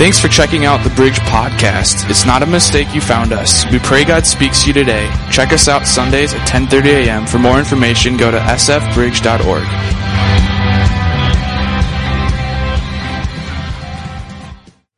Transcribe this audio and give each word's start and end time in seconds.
Thanks 0.00 0.18
for 0.18 0.28
checking 0.28 0.64
out 0.64 0.82
the 0.82 0.88
Bridge 0.88 1.18
Podcast. 1.18 2.08
It's 2.08 2.24
not 2.24 2.42
a 2.42 2.46
mistake 2.46 2.94
you 2.94 3.02
found 3.02 3.34
us. 3.34 3.70
We 3.70 3.78
pray 3.80 4.02
God 4.02 4.24
speaks 4.24 4.62
to 4.62 4.68
you 4.68 4.72
today. 4.72 5.06
Check 5.30 5.52
us 5.52 5.68
out 5.68 5.86
Sundays 5.86 6.32
at 6.32 6.48
10:30 6.48 7.04
a.m. 7.04 7.26
For 7.26 7.38
more 7.38 7.58
information, 7.58 8.16
go 8.16 8.30
to 8.30 8.38
sfbridge.org. 8.38 9.62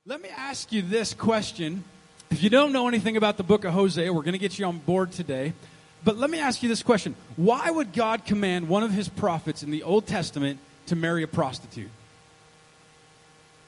Let 0.07 0.23
me 0.23 0.29
ask 0.29 0.71
you 0.71 0.83
this 0.83 1.15
question. 1.15 1.83
If 2.31 2.45
you 2.45 2.49
don't 2.49 2.73
know 2.73 2.87
anything 2.87 3.17
about 3.17 3.37
the 3.39 3.43
book 3.43 3.65
of 3.65 3.73
Hosea, 3.73 4.13
we're 4.13 4.23
going 4.23 4.35
to 4.35 4.39
get 4.39 4.57
you 4.57 4.67
on 4.67 4.79
board 4.79 5.11
today. 5.11 5.53
But 6.05 6.17
let 6.17 6.31
me 6.31 6.39
ask 6.39 6.63
you 6.63 6.69
this 6.69 6.85
question. 6.85 7.17
Why 7.35 7.69
would 7.69 7.93
God 7.93 8.25
command 8.25 8.69
one 8.69 8.85
of 8.85 8.93
his 8.93 9.09
prophets 9.09 9.65
in 9.65 9.73
the 9.73 9.83
Old 9.83 10.07
Testament 10.07 10.61
to 10.87 10.95
marry 10.95 11.25
a 11.25 11.27
prostitute? 11.27 11.91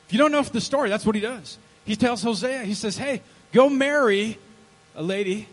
If 0.06 0.12
you 0.12 0.18
don't 0.18 0.32
know 0.32 0.42
the 0.42 0.60
story, 0.60 0.88
that's 0.88 1.06
what 1.06 1.14
he 1.14 1.20
does. 1.20 1.58
He 1.84 1.96
tells 1.96 2.22
Hosea, 2.22 2.64
he 2.64 2.74
says, 2.74 2.96
hey, 2.96 3.22
go 3.52 3.68
marry 3.68 4.38
a 4.94 5.02
lady 5.02 5.48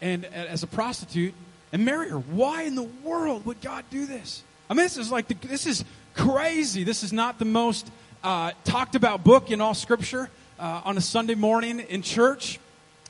and 0.00 0.24
as 0.24 0.62
a 0.62 0.66
prostitute 0.66 1.34
and 1.72 1.84
marry 1.84 2.08
her. 2.10 2.18
Why 2.18 2.62
in 2.62 2.74
the 2.74 2.82
world 2.82 3.46
would 3.46 3.60
God 3.60 3.84
do 3.90 4.06
this? 4.06 4.42
I 4.68 4.74
mean, 4.74 4.84
this 4.84 4.96
is 4.96 5.10
like, 5.10 5.28
the, 5.28 5.34
this 5.46 5.66
is 5.66 5.84
crazy. 6.14 6.84
This 6.84 7.02
is 7.02 7.12
not 7.12 7.38
the 7.38 7.44
most 7.44 7.90
uh, 8.22 8.52
talked 8.64 8.94
about 8.94 9.24
book 9.24 9.50
in 9.50 9.60
all 9.60 9.74
scripture 9.74 10.30
uh, 10.58 10.82
on 10.84 10.96
a 10.96 11.00
Sunday 11.00 11.34
morning 11.34 11.80
in 11.80 12.02
church. 12.02 12.58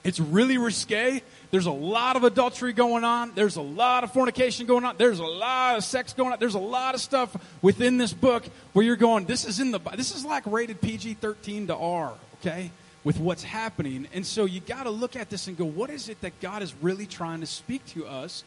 It's 0.05 0.19
really 0.19 0.59
risque. 0.59 1.23
There's 1.51 1.66
a 1.66 1.73
lot 1.73 2.16
of 2.16 2.24
adultery 2.24 2.73
going 2.73 3.05
on. 3.05 3.33
There's 3.34 3.56
a 3.56 3.62
lot 3.62 4.02
of 4.02 4.12
fornication 4.12 4.66
going 4.66 4.84
on. 4.84 4.97
There's 4.98 5.20
a 5.20 5.25
lot 5.25 5.77
of 5.77 5.84
sex 5.84 6.12
going 6.12 6.33
on. 6.33 6.38
There's 6.41 6.55
a 6.55 6.61
lot 6.61 6.95
of 6.95 7.01
stuff 7.01 7.37
within 7.62 7.98
this 7.98 8.12
book 8.12 8.45
where 8.73 8.84
you're 8.84 8.97
going, 8.97 9.27
this 9.27 9.45
is 9.45 9.61
in 9.61 9.70
the, 9.70 9.78
this 9.97 10.15
is 10.15 10.25
like 10.25 10.45
rated 10.47 10.80
PG 10.80 11.15
13 11.15 11.69
to 11.69 11.77
R, 11.77 12.15
okay? 12.41 12.73
With 13.05 13.20
what's 13.20 13.45
happening. 13.45 14.09
And 14.12 14.27
so 14.27 14.45
you 14.45 14.61
got 14.61 14.84
to 14.84 14.91
look 14.91 15.15
at 15.15 15.30
this 15.30 15.47
and 15.47 15.56
go, 15.56 15.65
what 15.65 15.91
is 15.91 16.09
it 16.09 16.20
that 16.22 16.41
God 16.41 16.62
is 16.62 16.75
really 16.81 17.06
trying 17.06 17.41
to 17.41 17.47
speak 17.47 17.84
to 17.89 18.06
us 18.06 18.42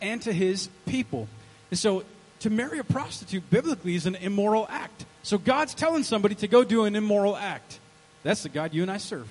and 0.00 0.22
to 0.22 0.32
his 0.32 0.68
people? 0.86 1.26
And 1.70 1.78
so 1.78 2.04
to 2.40 2.50
marry 2.50 2.78
a 2.78 2.84
prostitute 2.84 3.48
biblically 3.50 3.96
is 3.96 4.06
an 4.06 4.14
immoral 4.14 4.66
act. 4.70 5.06
So 5.24 5.38
God's 5.38 5.74
telling 5.74 6.04
somebody 6.04 6.36
to 6.36 6.48
go 6.48 6.62
do 6.62 6.84
an 6.84 6.94
immoral 6.94 7.36
act. 7.36 7.80
That's 8.22 8.44
the 8.44 8.48
God 8.48 8.74
you 8.74 8.82
and 8.82 8.90
I 8.90 8.98
serve. 8.98 9.28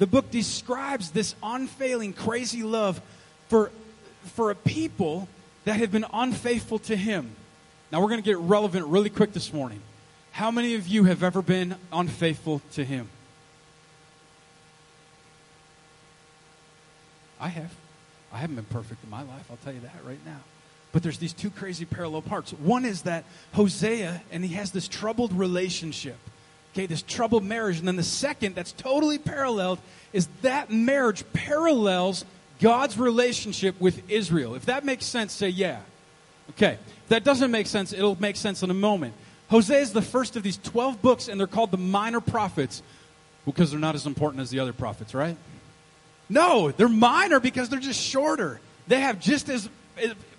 The 0.00 0.06
book 0.06 0.30
describes 0.30 1.10
this 1.10 1.34
unfailing, 1.42 2.14
crazy 2.14 2.62
love 2.62 3.02
for, 3.48 3.70
for 4.24 4.50
a 4.50 4.54
people 4.54 5.28
that 5.66 5.74
have 5.74 5.92
been 5.92 6.06
unfaithful 6.10 6.78
to 6.80 6.96
Him. 6.96 7.30
Now 7.92 8.00
we're 8.00 8.08
going 8.08 8.22
to 8.22 8.24
get 8.24 8.38
relevant 8.38 8.86
really 8.86 9.10
quick 9.10 9.34
this 9.34 9.52
morning. 9.52 9.82
How 10.32 10.50
many 10.50 10.74
of 10.74 10.88
you 10.88 11.04
have 11.04 11.22
ever 11.22 11.42
been 11.42 11.76
unfaithful 11.92 12.62
to 12.72 12.82
Him? 12.84 13.10
I 17.38 17.48
have. 17.48 17.74
I 18.32 18.38
haven't 18.38 18.56
been 18.56 18.64
perfect 18.64 19.04
in 19.04 19.10
my 19.10 19.22
life, 19.22 19.50
I'll 19.50 19.58
tell 19.58 19.74
you 19.74 19.80
that 19.80 19.96
right 20.06 20.24
now. 20.24 20.40
But 20.92 21.02
there's 21.02 21.18
these 21.18 21.34
two 21.34 21.50
crazy 21.50 21.84
parallel 21.84 22.22
parts. 22.22 22.54
One 22.54 22.86
is 22.86 23.02
that 23.02 23.24
Hosea, 23.52 24.22
and 24.32 24.46
he 24.46 24.54
has 24.54 24.70
this 24.70 24.88
troubled 24.88 25.34
relationship. 25.34 26.16
Okay, 26.72 26.86
this 26.86 27.02
troubled 27.02 27.44
marriage. 27.44 27.78
And 27.78 27.88
then 27.88 27.96
the 27.96 28.02
second, 28.02 28.54
that's 28.54 28.72
totally 28.72 29.18
paralleled, 29.18 29.78
is 30.12 30.28
that 30.42 30.70
marriage 30.70 31.24
parallels 31.32 32.24
God's 32.60 32.98
relationship 32.98 33.80
with 33.80 34.08
Israel. 34.10 34.54
If 34.54 34.66
that 34.66 34.84
makes 34.84 35.06
sense, 35.06 35.32
say 35.32 35.48
yeah. 35.48 35.80
Okay. 36.50 36.78
If 37.04 37.08
that 37.08 37.24
doesn't 37.24 37.50
make 37.50 37.66
sense, 37.66 37.92
it'll 37.92 38.20
make 38.20 38.36
sense 38.36 38.62
in 38.62 38.70
a 38.70 38.74
moment. 38.74 39.14
Hosea 39.48 39.78
is 39.78 39.92
the 39.92 40.02
first 40.02 40.36
of 40.36 40.42
these 40.42 40.58
12 40.58 41.02
books, 41.02 41.28
and 41.28 41.40
they're 41.40 41.48
called 41.48 41.72
the 41.72 41.76
minor 41.76 42.20
prophets 42.20 42.82
because 43.44 43.70
they're 43.70 43.80
not 43.80 43.94
as 43.94 44.06
important 44.06 44.42
as 44.42 44.50
the 44.50 44.60
other 44.60 44.72
prophets, 44.72 45.12
right? 45.14 45.36
No, 46.28 46.70
they're 46.70 46.88
minor 46.88 47.40
because 47.40 47.68
they're 47.68 47.80
just 47.80 48.00
shorter. 48.00 48.60
They 48.86 49.00
have 49.00 49.18
just 49.18 49.48
as 49.48 49.68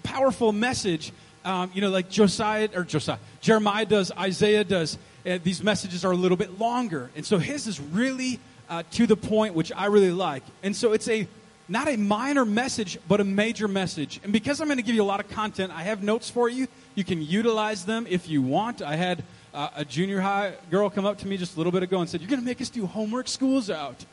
powerful 0.04 0.54
message, 0.54 1.12
um, 1.44 1.72
you 1.74 1.82
know, 1.82 1.90
like 1.90 2.10
Josiah 2.10 2.70
or 2.76 2.84
Josiah, 2.84 3.18
Jeremiah 3.42 3.86
does, 3.86 4.12
Isaiah 4.12 4.64
does. 4.64 4.98
Uh, 5.26 5.38
these 5.44 5.64
messages 5.64 6.04
are 6.04 6.12
a 6.12 6.16
little 6.16 6.38
bit 6.38 6.60
longer, 6.60 7.12
and 7.16 7.26
so 7.26 7.38
his 7.38 7.68
is 7.68 7.80
really 7.80 8.40
uh, 8.70 8.84
to 8.92 9.06
the 9.06 9.16
point, 9.16 9.54
which 9.54 9.72
I 9.76 9.86
really 9.88 10.12
like. 10.12 10.44
And 10.64 10.76
so 10.76 10.94
it's 10.94 11.08
a 11.08 11.28
not 11.70 11.88
a 11.88 11.98
minor 11.98 12.44
message, 12.46 12.98
but 13.08 13.22
a 13.22 13.24
major 13.24 13.68
message. 13.68 14.20
And 14.24 14.34
because 14.34 14.60
I'm 14.60 14.68
going 14.68 14.78
to 14.78 14.84
give 14.84 14.96
you 14.96 15.04
a 15.04 15.06
lot 15.06 15.20
of 15.20 15.30
content, 15.30 15.72
I 15.72 15.84
have 15.84 16.04
notes 16.04 16.30
for 16.30 16.50
you. 16.50 16.68
You 16.96 17.04
can 17.04 17.22
utilize 17.22 17.86
them 17.86 18.06
if 18.10 18.28
you 18.28 18.42
want. 18.42 18.82
I 18.82 18.96
had 18.96 19.24
uh, 19.54 19.70
a 19.76 19.86
junior 19.86 20.20
high 20.20 20.54
girl 20.70 20.90
come 20.90 21.06
up 21.06 21.18
to 21.20 21.28
me 21.28 21.38
just 21.38 21.56
a 21.56 21.58
little 21.58 21.72
bit 21.72 21.84
ago 21.84 22.02
and 22.02 22.10
said, 22.10 22.22
"You're 22.22 22.30
going 22.30 22.42
to 22.42 22.46
make 22.46 22.62
us 22.62 22.70
do 22.70 22.86
homework. 22.86 23.28
School's 23.28 23.70
out." 23.70 24.06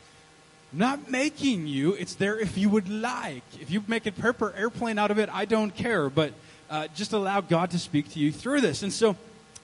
not 0.72 1.10
making 1.10 1.66
you. 1.66 1.94
It's 1.94 2.14
there 2.14 2.38
if 2.38 2.58
you 2.58 2.68
would 2.68 2.88
like. 2.88 3.42
If 3.60 3.70
you 3.70 3.82
make 3.86 4.06
a 4.06 4.12
paper 4.12 4.52
airplane 4.56 4.98
out 4.98 5.10
of 5.10 5.18
it, 5.18 5.28
I 5.32 5.44
don't 5.44 5.74
care. 5.74 6.10
But 6.10 6.32
uh, 6.70 6.88
just 6.94 7.12
allow 7.12 7.40
God 7.40 7.70
to 7.70 7.78
speak 7.78 8.10
to 8.12 8.18
you 8.18 8.32
through 8.32 8.60
this. 8.60 8.82
And 8.82 8.92
so 8.92 9.16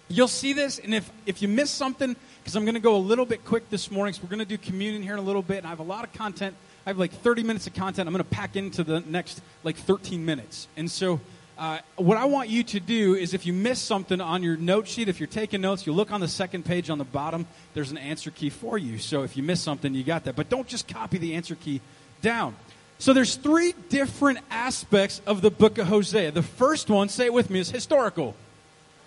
you'll 0.09 0.28
see 0.28 0.53
this. 0.53 0.78
And 0.78 0.94
if, 0.94 1.10
if 1.26 1.42
you 1.42 1.48
miss 1.48 1.70
something, 1.70 2.16
because 2.42 2.56
I'm 2.56 2.65
going 2.65 2.75
to 2.75 2.81
go 2.81 2.97
a 2.97 2.98
little 2.98 3.26
bit 3.26 3.44
quick 3.44 3.69
this 3.70 3.91
morning, 3.91 4.15
so 4.15 4.22
we're 4.22 4.28
going 4.28 4.38
to 4.38 4.44
do 4.44 4.59
communion 4.59 5.03
here 5.03 5.14
in 5.14 5.19
a 5.19 5.22
little 5.22 5.43
bit. 5.43 5.59
And 5.59 5.66
I 5.66 5.70
have 5.70 5.81
a 5.81 5.84
lot 5.84 6.04
of 6.04 6.12
content. 6.12 6.56
I 6.87 6.91
have 6.91 6.98
like 6.98 7.12
30 7.12 7.43
minutes 7.43 7.66
of 7.66 7.75
content. 7.75 8.06
I'm 8.06 8.12
going 8.12 8.25
to 8.25 8.31
pack 8.31 8.56
into 8.56 8.84
the 8.84 9.00
next 9.00 9.41
like 9.62 9.76
13 9.76 10.25
minutes. 10.25 10.69
And 10.76 10.91
so 10.91 11.20
uh, 11.56 11.78
what 11.97 12.19
I 12.19 12.25
want 12.25 12.48
you 12.48 12.64
to 12.64 12.81
do 12.81 13.14
is 13.14 13.32
if 13.32 13.47
you 13.47 13.53
miss 13.53 13.81
something 13.81 14.20
on 14.20 14.43
your 14.43 14.56
note 14.56 14.88
sheet, 14.88 15.09
if 15.09 15.20
you're 15.20 15.26
taking 15.26 15.60
notes, 15.60 15.87
you 15.87 15.93
look 15.93 16.10
on 16.10 16.20
the 16.20 16.28
second 16.28 16.64
page 16.64 16.91
on 16.91 16.98
the 16.98 17.04
bottom, 17.04 17.47
there's 17.75 17.91
an 17.91 17.98
answer 17.98 18.31
key 18.31 18.50
for 18.50 18.76
you. 18.76 18.98
So 18.98 19.22
if 19.22 19.37
you 19.37 19.43
miss 19.43 19.60
something, 19.60 19.94
you 19.94 20.03
got 20.03 20.25
that. 20.25 20.34
But 20.34 20.48
don't 20.48 20.66
just 20.66 20.88
copy 20.88 21.16
the 21.16 21.34
answer 21.34 21.54
key 21.54 21.81
down. 22.22 22.56
So 23.04 23.12
there's 23.12 23.37
three 23.37 23.75
different 23.91 24.38
aspects 24.50 25.20
of 25.26 25.42
the 25.42 25.50
book 25.50 25.76
of 25.76 25.88
Hosea. 25.88 26.31
The 26.31 26.42
first 26.42 26.88
one, 26.88 27.10
say 27.10 27.26
it 27.26 27.34
with 27.34 27.50
me, 27.50 27.59
is 27.59 27.70
historical. 27.70 28.34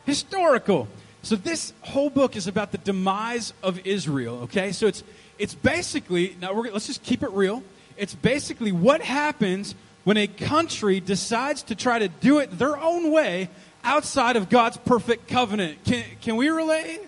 Historical. 0.06 0.88
So 1.24 1.36
this 1.36 1.74
whole 1.82 2.12
book 2.12 2.36
is 2.36 2.46
about 2.46 2.72
the 2.72 2.78
demise 2.78 3.54
of 3.64 3.88
Israel, 3.88 4.42
okay? 4.44 4.72
So 4.72 4.86
it's 4.86 5.04
it's 5.40 5.56
basically 5.56 6.38
now 6.40 6.54
we're 6.54 6.70
let's 6.72 6.86
just 6.86 7.02
keep 7.02 7.24
it 7.24 7.32
real. 7.32 7.64
It's 7.98 8.14
basically 8.14 8.72
what 8.72 9.02
happens 9.02 9.74
when 10.04 10.18
a 10.18 10.28
country 10.28 11.00
decides 11.00 11.64
to 11.64 11.74
try 11.74 11.98
to 11.98 12.08
do 12.08 12.38
it 12.38 12.60
their 12.60 12.78
own 12.78 13.12
way 13.12 13.50
outside 13.84 14.36
of 14.36 14.48
God's 14.48 14.78
perfect 14.78 15.28
covenant. 15.28 15.84
Can, 15.86 16.04
can 16.22 16.36
we 16.36 16.50
relate? 16.50 17.02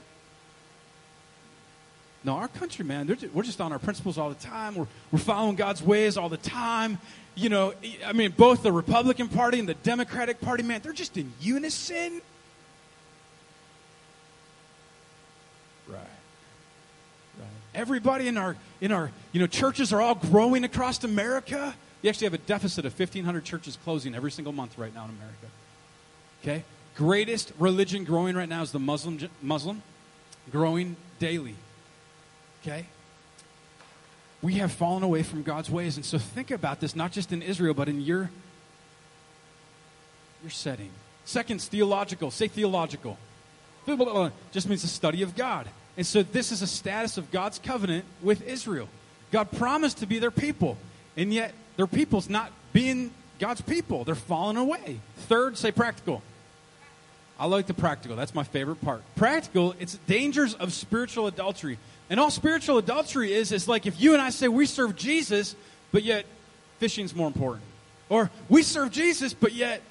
No, 2.24 2.34
our 2.34 2.50
country, 2.50 2.84
man, 2.84 3.08
just, 3.08 3.34
we're 3.34 3.44
just 3.44 3.62
on 3.62 3.72
our 3.72 3.80
principles 3.80 4.18
all 4.18 4.30
the 4.30 4.36
time. 4.36 4.76
We're, 4.76 4.88
we're 5.12 5.20
following 5.20 5.56
God's 5.56 5.82
ways 5.82 6.18
all 6.18 6.28
the 6.28 6.38
time. 6.38 6.98
You 7.36 7.48
know, 7.48 7.74
I 8.06 8.12
mean, 8.12 8.34
both 8.36 8.62
the 8.62 8.72
Republican 8.72 9.30
Party 9.30 9.60
and 9.60 9.70
the 9.70 9.76
Democratic 9.76 10.42
Party, 10.42 10.64
man, 10.64 10.82
they're 10.84 10.92
just 10.92 11.16
in 11.16 11.32
unison. 11.40 12.22
Right. 15.88 15.98
Right. 17.40 17.48
Everybody 17.74 18.28
in 18.28 18.38
our 18.38 18.58
in 18.82 18.92
our 18.92 19.12
you 19.32 19.40
know 19.40 19.48
churches 19.48 19.94
are 19.94 20.02
all 20.02 20.16
growing 20.16 20.66
across 20.66 21.02
America. 21.04 21.74
You 22.02 22.10
actually 22.10 22.26
have 22.26 22.34
a 22.34 22.40
deficit 22.40 22.86
of 22.86 22.98
1,500 22.98 23.44
churches 23.44 23.78
closing 23.84 24.16
every 24.16 24.32
single 24.32 24.54
month 24.54 24.78
right 24.78 24.94
now 24.94 25.06
in 25.06 25.12
America. 25.12 25.48
Okay? 26.42 26.64
Greatest 26.96 27.52
religion 27.60 28.04
growing 28.04 28.36
right 28.36 28.48
now 28.48 28.62
is 28.62 28.72
the 28.72 28.80
Muslim, 28.80 29.20
Muslim 29.42 29.82
growing 30.52 30.96
daily. 31.20 31.56
Okay? 32.62 32.86
We 34.42 34.56
have 34.56 34.72
fallen 34.72 35.04
away 35.04 35.24
from 35.24 35.44
God's 35.44 35.70
ways. 35.70 35.98
And 35.98 36.06
so 36.06 36.18
think 36.18 36.52
about 36.52 36.80
this, 36.80 36.96
not 36.96 37.12
just 37.12 37.32
in 37.32 37.42
Israel, 37.42 37.74
but 37.74 37.90
in 37.90 38.02
your, 38.02 38.30
your 40.42 40.50
setting. 40.50 40.92
Second, 41.26 41.62
theological. 41.62 42.32
Say 42.32 42.48
theological. 42.48 43.18
Just 44.52 44.70
means 44.70 44.82
the 44.82 44.88
study 44.88 45.22
of 45.24 45.36
God. 45.36 45.68
And 45.98 46.06
so 46.06 46.24
this 46.24 46.52
is 46.52 46.62
a 46.62 46.68
status 46.68 47.18
of 47.18 47.32
God's 47.32 47.60
covenant 47.60 48.06
with 48.22 48.42
Israel. 48.48 48.88
God 49.32 49.52
promised 49.52 49.98
to 49.98 50.06
be 50.06 50.20
their 50.20 50.32
people. 50.32 50.78
And 51.18 51.34
yet 51.34 51.54
their 51.76 51.88
people's 51.88 52.30
not 52.30 52.52
being 52.72 53.12
God's 53.40 53.62
people. 53.62 54.04
They're 54.04 54.16
falling 54.16 54.58
away. 54.58 55.00
Third, 55.28 55.58
say 55.58 55.72
practical. 55.72 56.22
I 57.40 57.46
like 57.46 57.68
the 57.68 57.74
practical. 57.74 58.18
That's 58.18 58.36
my 58.36 58.44
favorite 58.44 58.82
part. 58.82 59.02
Practical, 59.16 59.74
it's 59.80 59.96
dangers 60.08 60.54
of 60.56 60.74
spiritual 60.74 61.26
adultery. 61.28 61.80
And 62.10 62.20
all 62.20 62.32
spiritual 62.32 62.78
adultery 62.78 63.34
is, 63.34 63.54
is 63.54 63.68
like 63.68 63.86
if 63.86 64.00
you 64.02 64.14
and 64.14 64.22
I 64.22 64.30
say 64.30 64.50
we 64.50 64.66
serve 64.66 64.98
Jesus, 64.98 65.56
but 65.94 66.04
yet 66.04 66.26
fishing's 66.80 67.16
more 67.16 67.28
important. 67.28 67.64
Or 68.10 68.30
we 68.50 68.62
serve 68.62 68.92
Jesus, 68.92 69.34
but 69.34 69.54
yet 69.54 69.82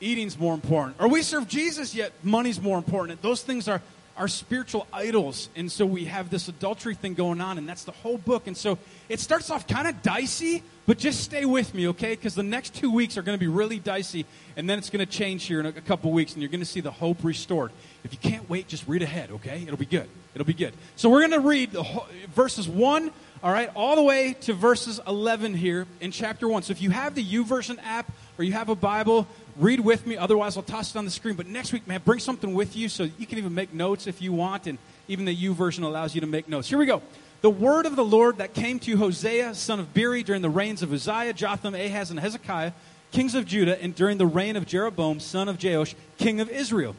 eating's 0.00 0.36
more 0.36 0.52
important. 0.52 0.96
Or 0.98 1.08
we 1.08 1.22
serve 1.22 1.46
Jesus, 1.46 1.94
yet 1.94 2.12
money's 2.24 2.60
more 2.60 2.76
important. 2.76 3.22
Those 3.22 3.42
things 3.42 3.68
are 3.68 3.80
our 4.16 4.28
spiritual 4.28 4.86
idols. 4.92 5.48
And 5.56 5.70
so 5.70 5.84
we 5.84 6.06
have 6.06 6.30
this 6.30 6.48
adultery 6.48 6.94
thing 6.94 7.14
going 7.14 7.40
on, 7.40 7.58
and 7.58 7.68
that's 7.68 7.84
the 7.84 7.92
whole 7.92 8.18
book. 8.18 8.46
And 8.46 8.56
so 8.56 8.78
it 9.08 9.20
starts 9.20 9.50
off 9.50 9.66
kind 9.66 9.86
of 9.86 10.02
dicey, 10.02 10.62
but 10.86 10.98
just 10.98 11.22
stay 11.22 11.44
with 11.44 11.74
me, 11.74 11.88
okay? 11.88 12.14
Because 12.14 12.34
the 12.34 12.42
next 12.42 12.74
two 12.74 12.90
weeks 12.90 13.16
are 13.18 13.22
going 13.22 13.38
to 13.38 13.40
be 13.40 13.50
really 13.50 13.78
dicey, 13.78 14.24
and 14.56 14.68
then 14.68 14.78
it's 14.78 14.90
going 14.90 15.04
to 15.04 15.10
change 15.10 15.44
here 15.44 15.60
in 15.60 15.66
a, 15.66 15.70
a 15.70 15.72
couple 15.80 16.12
weeks, 16.12 16.32
and 16.32 16.42
you're 16.42 16.50
going 16.50 16.60
to 16.60 16.66
see 16.66 16.80
the 16.80 16.90
hope 16.90 17.24
restored. 17.24 17.72
If 18.04 18.12
you 18.12 18.18
can't 18.18 18.48
wait, 18.48 18.68
just 18.68 18.86
read 18.88 19.02
ahead, 19.02 19.30
okay? 19.32 19.62
It'll 19.62 19.76
be 19.76 19.86
good. 19.86 20.08
It'll 20.34 20.46
be 20.46 20.54
good. 20.54 20.74
So 20.96 21.10
we're 21.10 21.20
going 21.20 21.42
to 21.42 21.48
read 21.48 21.72
whole, 21.74 22.06
verses 22.34 22.68
1, 22.68 23.10
all 23.42 23.52
right, 23.52 23.70
all 23.74 23.96
the 23.96 24.02
way 24.02 24.34
to 24.42 24.54
verses 24.54 25.00
11 25.06 25.54
here 25.54 25.86
in 26.00 26.10
chapter 26.10 26.48
1. 26.48 26.62
So 26.62 26.72
if 26.72 26.80
you 26.80 26.90
have 26.90 27.14
the 27.14 27.24
YouVersion 27.24 27.78
app 27.84 28.10
or 28.38 28.44
you 28.44 28.52
have 28.52 28.68
a 28.68 28.74
Bible, 28.74 29.26
read 29.58 29.80
with 29.80 30.06
me. 30.06 30.16
Otherwise, 30.16 30.56
I'll 30.56 30.62
toss 30.62 30.94
it 30.94 30.98
on 30.98 31.04
the 31.04 31.10
screen. 31.10 31.34
But 31.34 31.46
next 31.46 31.72
week, 31.72 31.86
man, 31.86 32.00
bring 32.04 32.20
something 32.20 32.54
with 32.54 32.76
you 32.76 32.88
so 32.88 33.04
you 33.18 33.26
can 33.26 33.38
even 33.38 33.54
make 33.54 33.72
notes 33.72 34.06
if 34.06 34.20
you 34.20 34.32
want. 34.32 34.66
And 34.66 34.78
even 35.08 35.24
the 35.24 35.34
U 35.34 35.54
YouVersion 35.54 35.82
allows 35.82 36.14
you 36.14 36.20
to 36.20 36.26
make 36.26 36.48
notes. 36.48 36.68
Here 36.68 36.78
we 36.78 36.86
go. 36.86 37.02
The 37.42 37.50
word 37.50 37.86
of 37.86 37.96
the 37.96 38.04
Lord 38.04 38.38
that 38.38 38.54
came 38.54 38.78
to 38.80 38.96
Hosea, 38.96 39.54
son 39.54 39.78
of 39.78 39.92
Beeri, 39.92 40.22
during 40.22 40.42
the 40.42 40.50
reigns 40.50 40.82
of 40.82 40.92
Uzziah, 40.92 41.32
Jotham, 41.32 41.74
Ahaz, 41.74 42.10
and 42.10 42.18
Hezekiah, 42.18 42.72
kings 43.12 43.34
of 43.34 43.46
Judah, 43.46 43.80
and 43.80 43.94
during 43.94 44.18
the 44.18 44.26
reign 44.26 44.56
of 44.56 44.66
Jeroboam, 44.66 45.20
son 45.20 45.48
of 45.48 45.62
Joash, 45.62 45.94
king 46.18 46.40
of 46.40 46.48
Israel. 46.48 46.96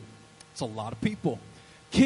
It's 0.51 0.61
a 0.61 0.65
lot 0.65 0.93
of 0.93 1.01
people. 1.01 1.39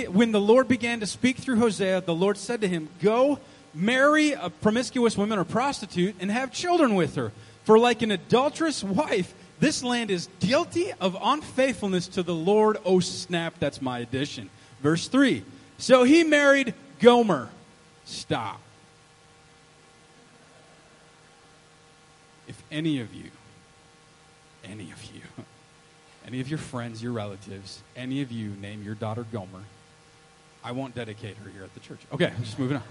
When 0.10 0.32
the 0.32 0.42
Lord 0.42 0.68
began 0.68 1.00
to 1.02 1.08
speak 1.08 1.38
through 1.38 1.58
Hosea, 1.58 2.02
the 2.02 2.16
Lord 2.16 2.38
said 2.38 2.62
to 2.62 2.68
him, 2.68 2.90
Go 3.02 3.40
marry 3.74 4.32
a 4.32 4.50
promiscuous 4.50 5.18
woman 5.18 5.40
or 5.40 5.44
prostitute 5.44 6.16
and 6.20 6.32
have 6.32 6.52
children 6.52 6.96
with 6.96 7.16
her. 7.16 7.32
For 7.64 7.78
like 7.78 8.02
an 8.02 8.12
adulterous 8.12 8.84
wife, 8.84 9.34
this 9.62 9.84
land 9.84 10.10
is 10.10 10.28
guilty 10.40 10.92
of 11.00 11.16
unfaithfulness 11.22 12.08
to 12.10 12.24
the 12.24 12.34
Lord. 12.34 12.78
Oh, 12.84 13.00
snap, 13.00 13.54
that's 13.60 13.80
my 13.80 14.00
addition. 14.00 14.50
Verse 14.82 15.08
3. 15.08 15.44
So 15.78 16.04
he 16.04 16.24
married 16.24 16.74
Gomer. 17.00 17.48
Stop. 18.04 18.60
If 22.48 22.62
any 22.72 23.02
of 23.02 23.14
you, 23.14 23.30
any 24.66 24.92
of 24.92 25.06
you, 25.06 25.22
any 26.28 26.42
of 26.42 26.50
your 26.50 26.58
friends, 26.58 27.04
your 27.04 27.12
relatives, 27.12 27.84
any 27.96 28.24
of 28.24 28.32
you 28.32 28.50
name 28.62 28.82
your 28.82 28.96
daughter 28.96 29.28
Gomer, 29.32 29.64
I 30.64 30.72
won't 30.72 30.96
dedicate 30.96 31.38
her 31.38 31.50
here 31.52 31.64
at 31.64 31.74
the 31.76 31.82
church. 31.82 32.00
Okay, 32.12 32.34
I'm 32.36 32.44
just 32.44 32.58
moving 32.58 32.78
on. 32.78 32.84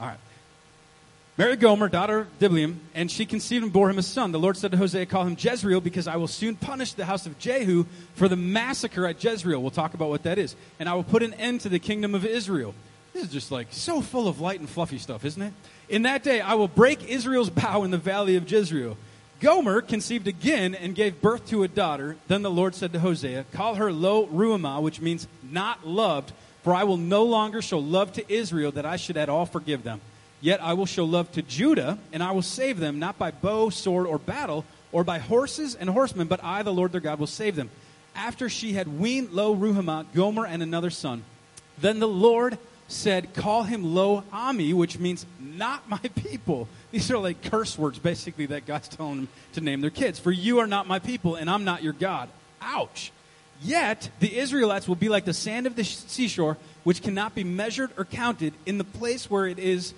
All 0.00 0.06
right. 0.06 0.18
Mary 1.38 1.56
Gomer, 1.56 1.90
daughter 1.90 2.20
of 2.20 2.38
Diblaim, 2.38 2.78
and 2.94 3.10
she 3.10 3.26
conceived 3.26 3.62
and 3.62 3.70
bore 3.70 3.90
him 3.90 3.98
a 3.98 4.02
son. 4.02 4.32
The 4.32 4.38
Lord 4.38 4.56
said 4.56 4.70
to 4.70 4.78
Hosea, 4.78 5.04
Call 5.04 5.24
him 5.24 5.36
Jezreel, 5.38 5.82
because 5.82 6.08
I 6.08 6.16
will 6.16 6.28
soon 6.28 6.56
punish 6.56 6.94
the 6.94 7.04
house 7.04 7.26
of 7.26 7.38
Jehu 7.38 7.84
for 8.14 8.26
the 8.26 8.36
massacre 8.36 9.06
at 9.06 9.22
Jezreel. 9.22 9.60
We'll 9.60 9.70
talk 9.70 9.92
about 9.92 10.08
what 10.08 10.22
that 10.22 10.38
is. 10.38 10.56
And 10.80 10.88
I 10.88 10.94
will 10.94 11.04
put 11.04 11.22
an 11.22 11.34
end 11.34 11.60
to 11.60 11.68
the 11.68 11.78
kingdom 11.78 12.14
of 12.14 12.24
Israel. 12.24 12.74
This 13.12 13.24
is 13.24 13.30
just 13.30 13.52
like 13.52 13.66
so 13.70 14.00
full 14.00 14.28
of 14.28 14.40
light 14.40 14.60
and 14.60 14.68
fluffy 14.68 14.96
stuff, 14.96 15.26
isn't 15.26 15.42
it? 15.42 15.52
In 15.90 16.02
that 16.02 16.22
day, 16.22 16.40
I 16.40 16.54
will 16.54 16.68
break 16.68 17.06
Israel's 17.06 17.50
bow 17.50 17.82
in 17.84 17.90
the 17.90 17.98
valley 17.98 18.36
of 18.36 18.50
Jezreel. 18.50 18.96
Gomer 19.40 19.82
conceived 19.82 20.28
again 20.28 20.74
and 20.74 20.94
gave 20.94 21.20
birth 21.20 21.46
to 21.48 21.64
a 21.64 21.68
daughter. 21.68 22.16
Then 22.28 22.40
the 22.40 22.50
Lord 22.50 22.74
said 22.74 22.94
to 22.94 23.00
Hosea, 23.00 23.44
Call 23.52 23.74
her 23.74 23.92
Lo 23.92 24.26
Ruhamah, 24.26 24.80
which 24.80 25.02
means 25.02 25.28
not 25.42 25.86
loved, 25.86 26.32
for 26.62 26.74
I 26.74 26.84
will 26.84 26.96
no 26.96 27.24
longer 27.24 27.60
show 27.60 27.78
love 27.78 28.14
to 28.14 28.32
Israel 28.32 28.72
that 28.72 28.86
I 28.86 28.96
should 28.96 29.18
at 29.18 29.28
all 29.28 29.44
forgive 29.44 29.82
them. 29.82 30.00
Yet 30.46 30.62
I 30.62 30.74
will 30.74 30.86
show 30.86 31.04
love 31.04 31.32
to 31.32 31.42
Judah, 31.42 31.98
and 32.12 32.22
I 32.22 32.30
will 32.30 32.40
save 32.40 32.78
them, 32.78 33.00
not 33.00 33.18
by 33.18 33.32
bow, 33.32 33.68
sword, 33.68 34.06
or 34.06 34.16
battle, 34.16 34.64
or 34.92 35.02
by 35.02 35.18
horses 35.18 35.74
and 35.74 35.90
horsemen, 35.90 36.28
but 36.28 36.38
I, 36.44 36.62
the 36.62 36.72
Lord 36.72 36.92
their 36.92 37.00
God, 37.00 37.18
will 37.18 37.26
save 37.26 37.56
them. 37.56 37.68
After 38.14 38.48
she 38.48 38.72
had 38.74 38.86
weaned 38.86 39.32
Lo 39.32 39.56
Ruhamah, 39.56 40.06
Gomer, 40.14 40.46
and 40.46 40.62
another 40.62 40.90
son, 40.90 41.24
then 41.78 41.98
the 41.98 42.06
Lord 42.06 42.58
said, 42.86 43.34
Call 43.34 43.64
him 43.64 43.92
Lo 43.92 44.22
Ami, 44.32 44.72
which 44.72 45.00
means 45.00 45.26
not 45.40 45.88
my 45.88 45.98
people. 46.14 46.68
These 46.92 47.10
are 47.10 47.18
like 47.18 47.42
curse 47.42 47.76
words, 47.76 47.98
basically, 47.98 48.46
that 48.46 48.66
God's 48.66 48.86
telling 48.86 49.16
them 49.16 49.28
to 49.54 49.60
name 49.60 49.80
their 49.80 49.90
kids. 49.90 50.20
For 50.20 50.30
you 50.30 50.60
are 50.60 50.68
not 50.68 50.86
my 50.86 51.00
people, 51.00 51.34
and 51.34 51.50
I'm 51.50 51.64
not 51.64 51.82
your 51.82 51.92
God. 51.92 52.28
Ouch. 52.62 53.10
Yet 53.60 54.10
the 54.20 54.38
Israelites 54.38 54.86
will 54.86 54.94
be 54.94 55.08
like 55.08 55.24
the 55.24 55.34
sand 55.34 55.66
of 55.66 55.74
the 55.74 55.82
seashore, 55.82 56.56
which 56.84 57.02
cannot 57.02 57.34
be 57.34 57.42
measured 57.42 57.90
or 57.96 58.04
counted 58.04 58.54
in 58.64 58.78
the 58.78 58.84
place 58.84 59.28
where 59.28 59.48
it 59.48 59.58
is 59.58 59.92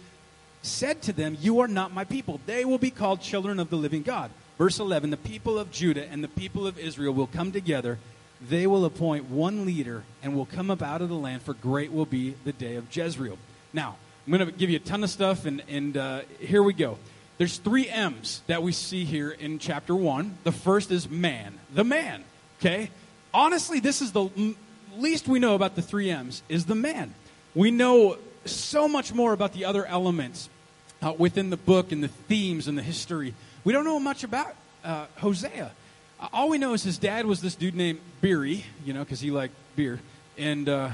said 0.62 1.02
to 1.02 1.12
them, 1.12 1.36
You 1.40 1.60
are 1.60 1.68
not 1.68 1.92
my 1.92 2.04
people. 2.04 2.40
They 2.46 2.64
will 2.64 2.78
be 2.78 2.90
called 2.90 3.20
children 3.20 3.58
of 3.58 3.70
the 3.70 3.76
living 3.76 4.02
God. 4.02 4.30
Verse 4.58 4.78
11 4.78 5.10
The 5.10 5.16
people 5.16 5.58
of 5.58 5.70
Judah 5.70 6.06
and 6.08 6.22
the 6.22 6.28
people 6.28 6.66
of 6.66 6.78
Israel 6.78 7.14
will 7.14 7.26
come 7.26 7.52
together. 7.52 7.98
They 8.40 8.66
will 8.66 8.84
appoint 8.84 9.30
one 9.30 9.64
leader 9.64 10.04
and 10.22 10.36
will 10.36 10.46
come 10.46 10.70
up 10.70 10.82
out 10.82 11.02
of 11.02 11.08
the 11.08 11.16
land, 11.16 11.42
for 11.42 11.54
great 11.54 11.92
will 11.92 12.06
be 12.06 12.36
the 12.44 12.52
day 12.52 12.76
of 12.76 12.94
Jezreel. 12.94 13.36
Now, 13.72 13.96
I'm 14.26 14.32
going 14.32 14.46
to 14.46 14.52
give 14.52 14.70
you 14.70 14.76
a 14.76 14.80
ton 14.80 15.02
of 15.02 15.10
stuff, 15.10 15.44
and, 15.44 15.62
and 15.68 15.96
uh, 15.96 16.20
here 16.38 16.62
we 16.62 16.72
go. 16.72 16.98
There's 17.38 17.56
three 17.56 17.88
M's 17.88 18.42
that 18.46 18.62
we 18.62 18.72
see 18.72 19.04
here 19.04 19.30
in 19.30 19.58
chapter 19.58 19.94
1. 19.94 20.38
The 20.44 20.52
first 20.52 20.90
is 20.90 21.08
man, 21.08 21.58
the 21.72 21.84
man. 21.84 22.24
Okay? 22.60 22.90
Honestly, 23.32 23.80
this 23.80 24.02
is 24.02 24.12
the 24.12 24.28
least 24.96 25.28
we 25.28 25.38
know 25.38 25.54
about 25.54 25.76
the 25.76 25.82
three 25.82 26.10
M's, 26.10 26.42
is 26.48 26.66
the 26.66 26.74
man. 26.74 27.14
We 27.54 27.70
know 27.70 28.18
so 28.44 28.88
much 28.88 29.12
more 29.12 29.32
about 29.32 29.52
the 29.52 29.64
other 29.64 29.84
elements 29.86 30.48
uh, 31.02 31.12
within 31.16 31.50
the 31.50 31.56
book 31.56 31.92
and 31.92 32.02
the 32.02 32.08
themes 32.08 32.68
and 32.68 32.76
the 32.76 32.82
history. 32.82 33.34
We 33.64 33.72
don't 33.72 33.84
know 33.84 34.00
much 34.00 34.24
about 34.24 34.54
uh, 34.84 35.06
Hosea. 35.16 35.72
All 36.32 36.48
we 36.48 36.58
know 36.58 36.72
is 36.74 36.82
his 36.82 36.98
dad 36.98 37.26
was 37.26 37.40
this 37.40 37.54
dude 37.54 37.74
named 37.74 38.00
Beeri, 38.20 38.64
you 38.84 38.92
know, 38.92 39.04
because 39.04 39.20
he 39.20 39.30
liked 39.30 39.54
beer. 39.76 40.00
And, 40.36 40.68
uh, 40.68 40.90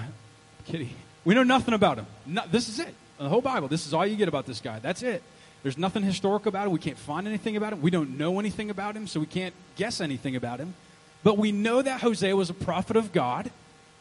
kitty. 0.66 0.94
We 1.24 1.34
know 1.34 1.42
nothing 1.42 1.74
about 1.74 1.98
him. 1.98 2.06
No, 2.26 2.42
this 2.50 2.68
is 2.68 2.78
it. 2.80 2.94
The 3.18 3.28
whole 3.28 3.40
Bible. 3.40 3.68
This 3.68 3.86
is 3.86 3.94
all 3.94 4.06
you 4.06 4.16
get 4.16 4.28
about 4.28 4.46
this 4.46 4.60
guy. 4.60 4.78
That's 4.80 5.02
it. 5.02 5.22
There's 5.62 5.78
nothing 5.78 6.02
historical 6.02 6.50
about 6.50 6.66
him. 6.66 6.72
We 6.72 6.78
can't 6.78 6.98
find 6.98 7.26
anything 7.26 7.56
about 7.56 7.72
him. 7.72 7.80
We 7.80 7.90
don't 7.90 8.18
know 8.18 8.38
anything 8.38 8.68
about 8.68 8.96
him, 8.96 9.06
so 9.06 9.20
we 9.20 9.26
can't 9.26 9.54
guess 9.76 10.00
anything 10.00 10.36
about 10.36 10.58
him. 10.60 10.74
But 11.22 11.38
we 11.38 11.52
know 11.52 11.80
that 11.80 12.02
Hosea 12.02 12.36
was 12.36 12.50
a 12.50 12.54
prophet 12.54 12.96
of 12.96 13.12
God. 13.12 13.50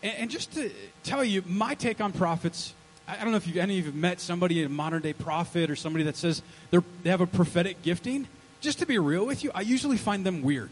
And, 0.01 0.13
and 0.17 0.29
just 0.29 0.53
to 0.55 0.69
tell 1.03 1.23
you, 1.23 1.43
my 1.47 1.75
take 1.75 2.01
on 2.01 2.11
prophets 2.11 2.73
I 3.07 3.17
don't 3.17 3.31
know 3.31 3.37
if 3.37 3.47
you, 3.47 3.61
any 3.61 3.79
of 3.79 3.85
you 3.85 3.91
have 3.91 3.95
met 3.95 4.19
somebody, 4.19 4.63
a 4.63 4.69
modern 4.69 5.01
day 5.01 5.13
prophet 5.13 5.69
or 5.69 5.75
somebody 5.75 6.05
that 6.05 6.15
says 6.15 6.41
they 6.71 7.09
have 7.09 7.21
a 7.21 7.27
prophetic 7.27 7.81
gifting. 7.81 8.27
Just 8.61 8.79
to 8.79 8.85
be 8.85 8.97
real 8.97 9.25
with 9.25 9.43
you, 9.43 9.51
I 9.53 9.61
usually 9.61 9.97
find 9.97 10.25
them 10.25 10.41
weird. 10.41 10.71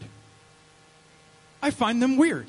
I 1.62 1.70
find 1.70 2.00
them 2.02 2.16
weird. 2.16 2.46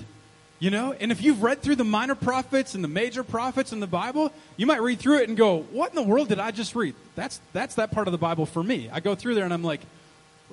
You 0.60 0.70
know, 0.70 0.94
and 0.94 1.12
if 1.12 1.22
you've 1.22 1.44
read 1.44 1.62
through 1.62 1.76
the 1.76 1.84
minor 1.84 2.16
prophets 2.16 2.74
and 2.74 2.82
the 2.82 2.88
major 2.88 3.26
prophets 3.26 3.74
in 3.74 3.82
the 3.82 3.88
Bible, 3.88 4.32
you 4.56 4.66
might 4.66 4.82
read 4.82 5.00
through 5.00 5.18
it 5.18 5.28
and 5.28 5.38
go, 5.38 5.64
"What 5.72 5.90
in 5.90 5.96
the 5.96 6.04
world 6.04 6.30
did 6.30 6.40
I 6.40 6.52
just 6.52 6.74
read?" 6.74 6.96
That's 7.16 7.42
that's 7.52 7.76
that 7.76 7.92
part 7.92 8.08
of 8.08 8.14
the 8.14 8.18
Bible 8.18 8.46
for 8.46 8.64
me. 8.64 8.90
I 8.90 9.02
go 9.02 9.14
through 9.14 9.36
there 9.36 9.44
and 9.44 9.54
I'm 9.54 9.64
like, 9.64 9.82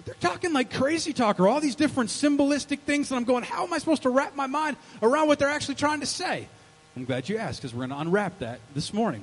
"They're 0.05 0.17
talking 0.19 0.53
like 0.53 0.73
crazy 0.75 1.13
talk 1.13 1.39
or 1.39 1.47
all 1.47 1.61
these 1.61 1.77
different 1.77 2.11
symbolistic 2.11 2.81
things," 2.81 3.13
and 3.13 3.19
I'm 3.19 3.25
going, 3.25 3.45
"How 3.45 3.63
am 3.63 3.73
I 3.73 3.79
supposed 3.79 4.03
to 4.03 4.11
wrap 4.11 4.35
my 4.35 4.49
mind 4.49 4.77
around 5.01 5.29
what 5.29 5.39
they're 5.39 5.49
actually 5.49 5.77
trying 5.77 6.01
to 6.01 6.07
say?" 6.07 6.49
I'm 6.97 7.05
glad 7.05 7.29
you 7.29 7.39
asked 7.39 7.61
because 7.61 7.73
we're 7.73 7.87
going 7.87 7.91
to 7.91 7.99
unwrap 7.99 8.41
that 8.41 8.61
this 8.75 8.93
morning. 8.93 9.23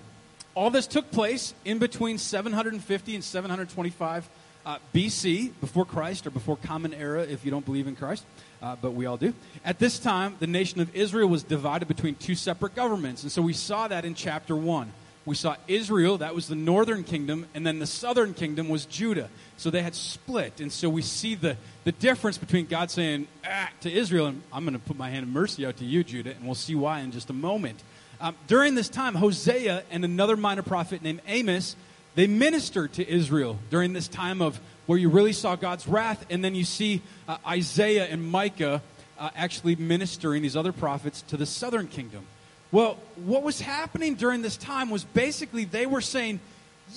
All 0.55 0.69
this 0.69 0.87
took 0.87 1.11
place 1.11 1.53
in 1.65 1.79
between 1.79 2.17
750 2.17 3.15
and 3.15 3.23
725 3.23 4.29
uh, 4.65 4.79
BC, 4.93 5.51
before 5.61 5.85
Christ, 5.85 6.27
or 6.27 6.29
before 6.29 6.57
Common 6.57 6.93
Era 6.93 7.23
if 7.23 7.45
you 7.45 7.51
don't 7.51 7.63
believe 7.63 7.87
in 7.87 7.95
Christ, 7.95 8.25
uh, 8.61 8.75
but 8.81 8.91
we 8.91 9.05
all 9.05 9.15
do. 9.15 9.33
At 9.63 9.79
this 9.79 9.99
time, 9.99 10.35
the 10.39 10.47
nation 10.47 10.81
of 10.81 10.93
Israel 10.95 11.29
was 11.29 11.43
divided 11.43 11.87
between 11.87 12.15
two 12.15 12.35
separate 12.35 12.75
governments. 12.75 13.23
And 13.23 13.31
so 13.31 13.41
we 13.41 13.53
saw 13.53 13.87
that 13.87 14.03
in 14.03 14.13
chapter 14.13 14.55
1. 14.55 14.91
We 15.27 15.35
saw 15.35 15.57
Israel, 15.67 16.19
that 16.19 16.33
was 16.33 16.47
the 16.47 16.55
northern 16.55 17.03
kingdom, 17.03 17.47
and 17.53 17.67
then 17.67 17.79
the 17.79 17.85
southern 17.85 18.33
kingdom 18.33 18.69
was 18.69 18.85
Judah. 18.85 19.29
So 19.57 19.69
they 19.69 19.81
had 19.81 19.93
split. 19.93 20.61
And 20.61 20.71
so 20.71 20.87
we 20.87 21.01
see 21.01 21.35
the, 21.35 21.57
the 21.83 21.91
difference 21.91 22.37
between 22.37 22.65
God 22.65 22.89
saying 22.89 23.27
ah, 23.45 23.69
to 23.81 23.91
Israel, 23.91 24.27
and 24.27 24.41
I'm 24.53 24.63
going 24.63 24.79
to 24.79 24.79
put 24.79 24.97
my 24.97 25.09
hand 25.09 25.23
of 25.23 25.29
mercy 25.29 25.65
out 25.65 25.75
to 25.77 25.85
you, 25.85 26.05
Judah, 26.05 26.31
and 26.31 26.45
we'll 26.45 26.55
see 26.55 26.75
why 26.75 27.01
in 27.01 27.11
just 27.11 27.29
a 27.29 27.33
moment. 27.33 27.83
Um, 28.21 28.37
during 28.47 28.75
this 28.75 28.87
time, 28.87 29.15
Hosea 29.15 29.83
and 29.91 30.05
another 30.05 30.37
minor 30.37 30.63
prophet 30.63 31.03
named 31.03 31.19
Amos, 31.27 31.75
they 32.15 32.27
ministered 32.27 32.93
to 32.93 33.05
Israel 33.05 33.59
during 33.69 33.91
this 33.91 34.07
time 34.07 34.41
of 34.41 34.61
where 34.85 34.97
you 34.97 35.09
really 35.09 35.33
saw 35.33 35.57
God's 35.57 35.89
wrath, 35.89 36.25
and 36.29 36.41
then 36.41 36.55
you 36.55 36.63
see 36.63 37.01
uh, 37.27 37.35
Isaiah 37.45 38.05
and 38.05 38.31
Micah 38.31 38.81
uh, 39.19 39.29
actually 39.35 39.75
ministering 39.75 40.41
these 40.41 40.55
other 40.55 40.71
prophets 40.71 41.21
to 41.23 41.35
the 41.35 41.45
southern 41.45 41.89
kingdom. 41.89 42.25
Well, 42.71 42.97
what 43.25 43.43
was 43.43 43.61
happening 43.61 44.15
during 44.15 44.41
this 44.41 44.57
time 44.57 44.89
was 44.89 45.03
basically 45.03 45.65
they 45.65 45.85
were 45.85 46.01
saying, 46.01 46.39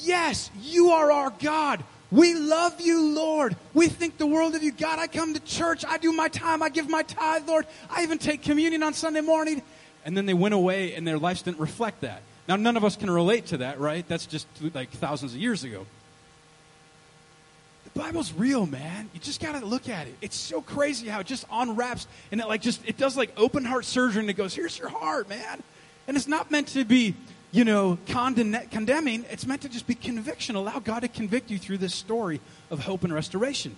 Yes, 0.02 0.50
you 0.62 0.90
are 0.90 1.10
our 1.10 1.30
God. 1.30 1.82
We 2.12 2.34
love 2.34 2.80
you, 2.80 3.12
Lord. 3.14 3.56
We 3.74 3.88
think 3.88 4.18
the 4.18 4.26
world 4.26 4.54
of 4.54 4.62
you. 4.62 4.72
God, 4.72 4.98
I 4.98 5.06
come 5.06 5.34
to 5.34 5.40
church. 5.40 5.84
I 5.84 5.98
do 5.98 6.12
my 6.12 6.28
time. 6.28 6.62
I 6.62 6.68
give 6.68 6.88
my 6.88 7.02
tithe, 7.02 7.48
Lord. 7.48 7.66
I 7.88 8.02
even 8.02 8.18
take 8.18 8.42
communion 8.42 8.82
on 8.82 8.94
Sunday 8.94 9.20
morning. 9.20 9.62
And 10.04 10.16
then 10.16 10.26
they 10.26 10.34
went 10.34 10.54
away 10.54 10.94
and 10.94 11.06
their 11.06 11.18
lives 11.18 11.42
didn't 11.42 11.60
reflect 11.60 12.00
that. 12.00 12.22
Now, 12.48 12.56
none 12.56 12.76
of 12.76 12.84
us 12.84 12.96
can 12.96 13.10
relate 13.10 13.46
to 13.46 13.58
that, 13.58 13.78
right? 13.78 14.06
That's 14.08 14.26
just 14.26 14.46
like 14.74 14.90
thousands 14.90 15.34
of 15.34 15.40
years 15.40 15.62
ago. 15.62 15.86
Bible's 18.00 18.32
real, 18.32 18.64
man. 18.64 19.10
You 19.12 19.20
just 19.20 19.42
got 19.42 19.60
to 19.60 19.66
look 19.66 19.86
at 19.86 20.06
it. 20.06 20.14
It's 20.22 20.34
so 20.34 20.62
crazy 20.62 21.06
how 21.06 21.20
it 21.20 21.26
just 21.26 21.44
unwraps 21.52 22.06
and 22.32 22.40
it 22.40 22.48
like 22.48 22.62
just 22.62 22.80
it 22.86 22.96
does 22.96 23.14
like 23.14 23.30
open 23.36 23.62
heart 23.62 23.84
surgery 23.84 24.20
and 24.20 24.30
it 24.30 24.38
goes, 24.38 24.54
"Here's 24.54 24.78
your 24.78 24.88
heart, 24.88 25.28
man." 25.28 25.62
And 26.08 26.16
it's 26.16 26.26
not 26.26 26.50
meant 26.50 26.68
to 26.68 26.86
be, 26.86 27.14
you 27.52 27.62
know, 27.62 27.98
condemn- 28.06 28.68
condemning. 28.70 29.26
It's 29.30 29.46
meant 29.46 29.60
to 29.62 29.68
just 29.68 29.86
be 29.86 29.94
conviction. 29.94 30.56
Allow 30.56 30.78
God 30.78 31.00
to 31.00 31.08
convict 31.08 31.50
you 31.50 31.58
through 31.58 31.76
this 31.76 31.94
story 31.94 32.40
of 32.70 32.80
hope 32.80 33.04
and 33.04 33.12
restoration. 33.12 33.76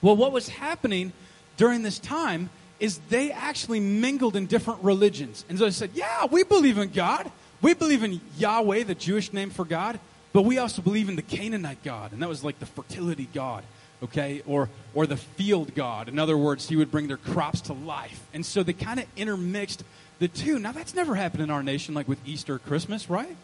Well, 0.00 0.14
what 0.14 0.30
was 0.30 0.48
happening 0.48 1.12
during 1.56 1.82
this 1.82 1.98
time 1.98 2.50
is 2.78 3.00
they 3.08 3.32
actually 3.32 3.80
mingled 3.80 4.36
in 4.36 4.46
different 4.46 4.84
religions. 4.84 5.44
And 5.48 5.58
so 5.58 5.64
they 5.64 5.72
said, 5.72 5.90
Yeah, 5.92 6.26
we 6.26 6.44
believe 6.44 6.78
in 6.78 6.90
God. 6.90 7.32
We 7.62 7.74
believe 7.74 8.04
in 8.04 8.20
Yahweh, 8.38 8.84
the 8.84 8.94
Jewish 8.94 9.32
name 9.32 9.50
for 9.50 9.64
God, 9.64 9.98
but 10.36 10.44
we 10.44 10.58
also 10.58 10.82
believe 10.82 11.08
in 11.08 11.16
the 11.16 11.22
Canaanite 11.22 11.82
God. 11.82 12.12
And 12.12 12.20
that 12.20 12.28
was 12.28 12.44
like 12.44 12.58
the 12.58 12.66
fertility 12.66 13.26
God, 13.32 13.64
okay? 14.02 14.42
Or, 14.46 14.68
or 14.92 15.06
the 15.06 15.16
field 15.16 15.74
God. 15.74 16.10
In 16.10 16.18
other 16.18 16.36
words, 16.36 16.68
he 16.68 16.76
would 16.76 16.90
bring 16.90 17.08
their 17.08 17.16
crops 17.16 17.62
to 17.62 17.72
life. 17.72 18.22
And 18.34 18.44
so 18.44 18.62
they 18.62 18.74
kind 18.74 19.00
of 19.00 19.06
intermixed 19.16 19.82
the 20.18 20.28
two. 20.28 20.58
Now, 20.58 20.72
that's 20.72 20.94
never 20.94 21.14
happened 21.14 21.42
in 21.42 21.50
our 21.50 21.62
nation, 21.62 21.94
like 21.94 22.06
with 22.06 22.18
Easter 22.28 22.58
Christmas, 22.58 23.08
right? 23.08 23.34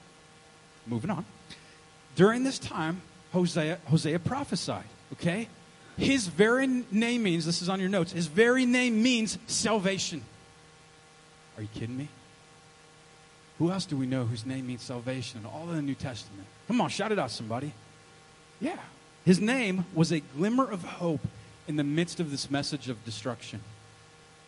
Moving 0.86 1.08
on. 1.08 1.24
During 2.14 2.44
this 2.44 2.58
time, 2.58 3.00
Hosea, 3.32 3.78
Hosea 3.86 4.18
prophesied, 4.18 4.84
okay? 5.14 5.48
His 5.96 6.26
very 6.26 6.66
name 6.90 7.22
means, 7.22 7.46
this 7.46 7.62
is 7.62 7.70
on 7.70 7.80
your 7.80 7.88
notes, 7.88 8.12
his 8.12 8.26
very 8.26 8.66
name 8.66 9.02
means 9.02 9.38
salvation. 9.46 10.20
Are 11.56 11.62
you 11.62 11.70
kidding 11.74 11.96
me? 11.96 12.08
Who 13.62 13.70
else 13.70 13.86
do 13.86 13.96
we 13.96 14.06
know 14.06 14.24
whose 14.24 14.44
name 14.44 14.66
means 14.66 14.82
salvation 14.82 15.38
in 15.38 15.46
all 15.46 15.70
of 15.70 15.76
the 15.76 15.82
New 15.82 15.94
Testament? 15.94 16.48
Come 16.66 16.80
on, 16.80 16.90
shout 16.90 17.12
it 17.12 17.18
out, 17.20 17.30
somebody. 17.30 17.72
Yeah. 18.60 18.80
His 19.24 19.40
name 19.40 19.84
was 19.94 20.10
a 20.10 20.18
glimmer 20.18 20.68
of 20.68 20.82
hope 20.82 21.20
in 21.68 21.76
the 21.76 21.84
midst 21.84 22.18
of 22.18 22.32
this 22.32 22.50
message 22.50 22.88
of 22.88 23.04
destruction. 23.04 23.60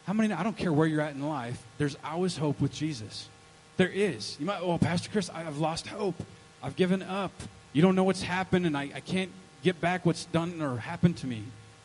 How 0.04 0.14
many, 0.14 0.34
I 0.34 0.42
don't 0.42 0.56
care 0.56 0.72
where 0.72 0.88
you're 0.88 1.00
at 1.00 1.14
in 1.14 1.28
life, 1.28 1.62
there's 1.78 1.96
always 2.04 2.36
hope 2.36 2.60
with 2.60 2.72
Jesus. 2.72 3.28
There 3.76 3.88
is. 3.88 4.36
You 4.40 4.46
might, 4.46 4.60
oh, 4.60 4.78
Pastor 4.78 5.08
Chris, 5.12 5.30
I've 5.30 5.58
lost 5.58 5.86
hope. 5.86 6.16
I've 6.60 6.74
given 6.74 7.00
up. 7.00 7.30
You 7.72 7.82
don't 7.82 7.94
know 7.94 8.02
what's 8.02 8.22
happened, 8.22 8.66
and 8.66 8.76
I, 8.76 8.90
I 8.96 9.00
can't 9.00 9.30
get 9.62 9.80
back 9.80 10.04
what's 10.04 10.24
done 10.24 10.60
or 10.60 10.78
happened 10.78 11.18
to 11.18 11.28
me. 11.28 11.44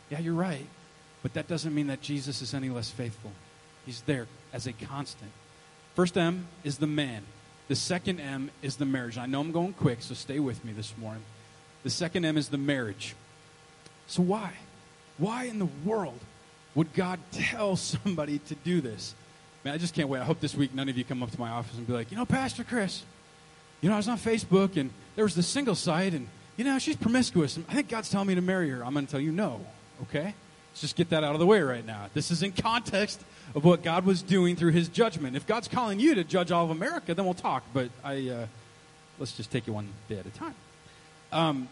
Yeah, 0.09 0.17
you're 0.17 0.33
right. 0.33 0.65
But 1.21 1.35
that 1.35 1.47
doesn't 1.47 1.75
mean 1.75 1.85
that 1.87 2.01
Jesus 2.01 2.41
is 2.41 2.55
any 2.55 2.71
less 2.71 2.89
faithful. 2.89 3.33
He's 3.85 4.01
there 4.01 4.25
as 4.51 4.65
a 4.65 4.73
constant. 4.73 5.29
First 5.99 6.17
M 6.17 6.47
is 6.63 6.77
the 6.77 6.87
man. 6.87 7.23
The 7.67 7.75
second 7.75 8.21
M 8.21 8.51
is 8.61 8.77
the 8.77 8.85
marriage. 8.85 9.17
I 9.17 9.25
know 9.25 9.41
I'm 9.41 9.51
going 9.51 9.73
quick, 9.73 10.01
so 10.01 10.13
stay 10.13 10.39
with 10.39 10.63
me 10.63 10.71
this 10.71 10.97
morning. 10.97 11.23
The 11.83 11.89
second 11.89 12.23
M 12.23 12.37
is 12.37 12.47
the 12.47 12.57
marriage. 12.57 13.17
So 14.07 14.23
why? 14.23 14.53
Why 15.17 15.43
in 15.43 15.59
the 15.59 15.67
world 15.83 16.21
would 16.73 16.93
God 16.93 17.19
tell 17.33 17.75
somebody 17.75 18.39
to 18.47 18.55
do 18.55 18.79
this? 18.79 19.13
Man, 19.65 19.73
I 19.73 19.77
just 19.77 19.93
can't 19.93 20.07
wait. 20.07 20.21
I 20.21 20.23
hope 20.23 20.39
this 20.39 20.55
week 20.55 20.73
none 20.73 20.87
of 20.87 20.97
you 20.97 21.03
come 21.03 21.21
up 21.21 21.31
to 21.31 21.39
my 21.41 21.49
office 21.49 21.75
and 21.75 21.85
be 21.85 21.91
like, 21.91 22.11
you 22.11 22.15
know, 22.15 22.25
Pastor 22.25 22.63
Chris, 22.63 23.03
you 23.81 23.89
know, 23.89 23.95
I 23.95 23.97
was 23.97 24.07
on 24.07 24.17
Facebook 24.17 24.77
and 24.77 24.91
there 25.17 25.25
was 25.25 25.35
this 25.35 25.47
single 25.47 25.75
site 25.75 26.13
and, 26.13 26.29
you 26.55 26.63
know, 26.63 26.79
she's 26.79 26.95
promiscuous. 26.95 27.59
I 27.67 27.73
think 27.73 27.89
God's 27.89 28.09
telling 28.09 28.29
me 28.29 28.35
to 28.35 28.41
marry 28.41 28.69
her. 28.69 28.85
I'm 28.85 28.93
going 28.93 29.05
to 29.05 29.11
tell 29.11 29.19
you 29.19 29.33
no, 29.33 29.59
okay? 30.03 30.33
Let's 30.71 30.81
just 30.81 30.95
get 30.95 31.09
that 31.09 31.23
out 31.23 31.33
of 31.33 31.39
the 31.39 31.45
way 31.45 31.61
right 31.61 31.85
now. 31.85 32.07
This 32.13 32.31
is 32.31 32.43
in 32.43 32.51
context 32.51 33.21
of 33.55 33.65
what 33.65 33.83
God 33.83 34.05
was 34.05 34.21
doing 34.21 34.55
through 34.55 34.71
his 34.71 34.87
judgment. 34.87 35.35
If 35.35 35.47
God's 35.47 35.67
calling 35.67 35.99
you 35.99 36.15
to 36.15 36.23
judge 36.23 36.51
all 36.51 36.65
of 36.65 36.71
America, 36.71 37.13
then 37.13 37.25
we'll 37.25 37.33
talk. 37.33 37.63
But 37.73 37.89
I, 38.03 38.29
uh, 38.29 38.47
let's 39.17 39.35
just 39.35 39.51
take 39.51 39.67
it 39.67 39.71
one 39.71 39.89
day 40.07 40.19
at 40.19 40.25
a 40.25 40.29
time. 40.29 40.55
Um, 41.31 41.69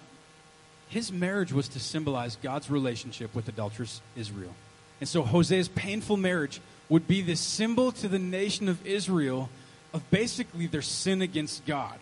his 0.90 1.12
marriage 1.12 1.52
was 1.52 1.68
to 1.70 1.80
symbolize 1.80 2.36
God's 2.38 2.70
relationship 2.70 3.36
with 3.36 3.48
adulterous 3.48 4.02
Israel. 4.16 4.54
And 5.00 5.08
so 5.08 5.24
Hosea's 5.24 5.68
painful 5.68 6.18
marriage 6.18 6.60
would 6.90 7.08
be 7.08 7.22
this 7.22 7.40
symbol 7.40 7.92
to 7.94 8.08
the 8.08 8.20
nation 8.20 8.70
of 8.70 8.86
Israel 8.86 9.50
of 9.94 10.10
basically 10.10 10.68
their 10.68 10.82
sin 10.82 11.22
against 11.22 11.66
God. 11.66 11.98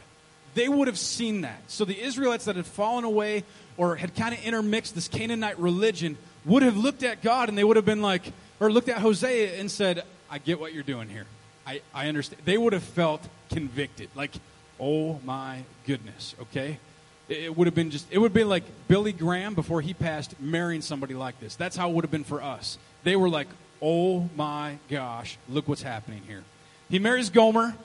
They 0.53 0.69
would 0.69 0.87
have 0.87 0.97
seen 0.97 1.41
that. 1.41 1.59
So 1.67 1.83
the 1.83 1.99
Israelites 1.99 2.45
that 2.45 2.55
had 2.55 2.65
fallen 2.65 3.03
away 3.03 3.43
or 3.77 3.95
had 3.95 4.15
kind 4.15 4.33
of 4.33 4.43
intermixed 4.43 4.95
this 4.95 5.07
Canaanite 5.07 5.59
religion 5.59 6.17
would 6.45 6.63
have 6.63 6.77
looked 6.77 7.03
at 7.03 7.21
God 7.21 7.49
and 7.49 7.57
they 7.57 7.63
would 7.63 7.75
have 7.75 7.85
been 7.85 8.01
like, 8.01 8.31
or 8.59 8.71
looked 8.71 8.89
at 8.89 8.97
Hosea 8.97 9.59
and 9.59 9.69
said, 9.69 10.03
I 10.29 10.37
get 10.37 10.59
what 10.59 10.73
you're 10.73 10.83
doing 10.83 11.09
here. 11.09 11.25
I, 11.65 11.81
I 11.93 12.07
understand. 12.07 12.41
They 12.45 12.57
would 12.57 12.73
have 12.73 12.83
felt 12.83 13.27
convicted. 13.49 14.09
Like, 14.15 14.31
oh 14.79 15.19
my 15.25 15.63
goodness, 15.85 16.35
okay? 16.41 16.79
It, 17.27 17.37
it 17.45 17.57
would 17.57 17.67
have 17.67 17.75
been 17.75 17.91
just, 17.91 18.05
it 18.11 18.19
would 18.19 18.33
been 18.33 18.49
like 18.49 18.63
Billy 18.87 19.13
Graham 19.13 19.55
before 19.55 19.81
he 19.81 19.93
passed 19.93 20.39
marrying 20.39 20.81
somebody 20.81 21.13
like 21.13 21.39
this. 21.39 21.55
That's 21.55 21.75
how 21.75 21.89
it 21.89 21.93
would 21.93 22.03
have 22.03 22.11
been 22.11 22.23
for 22.23 22.41
us. 22.41 22.77
They 23.03 23.15
were 23.15 23.29
like, 23.29 23.47
oh 23.81 24.29
my 24.35 24.77
gosh, 24.89 25.37
look 25.49 25.67
what's 25.67 25.81
happening 25.81 26.21
here. 26.27 26.43
He 26.89 26.99
marries 26.99 27.29
Gomer, 27.29 27.75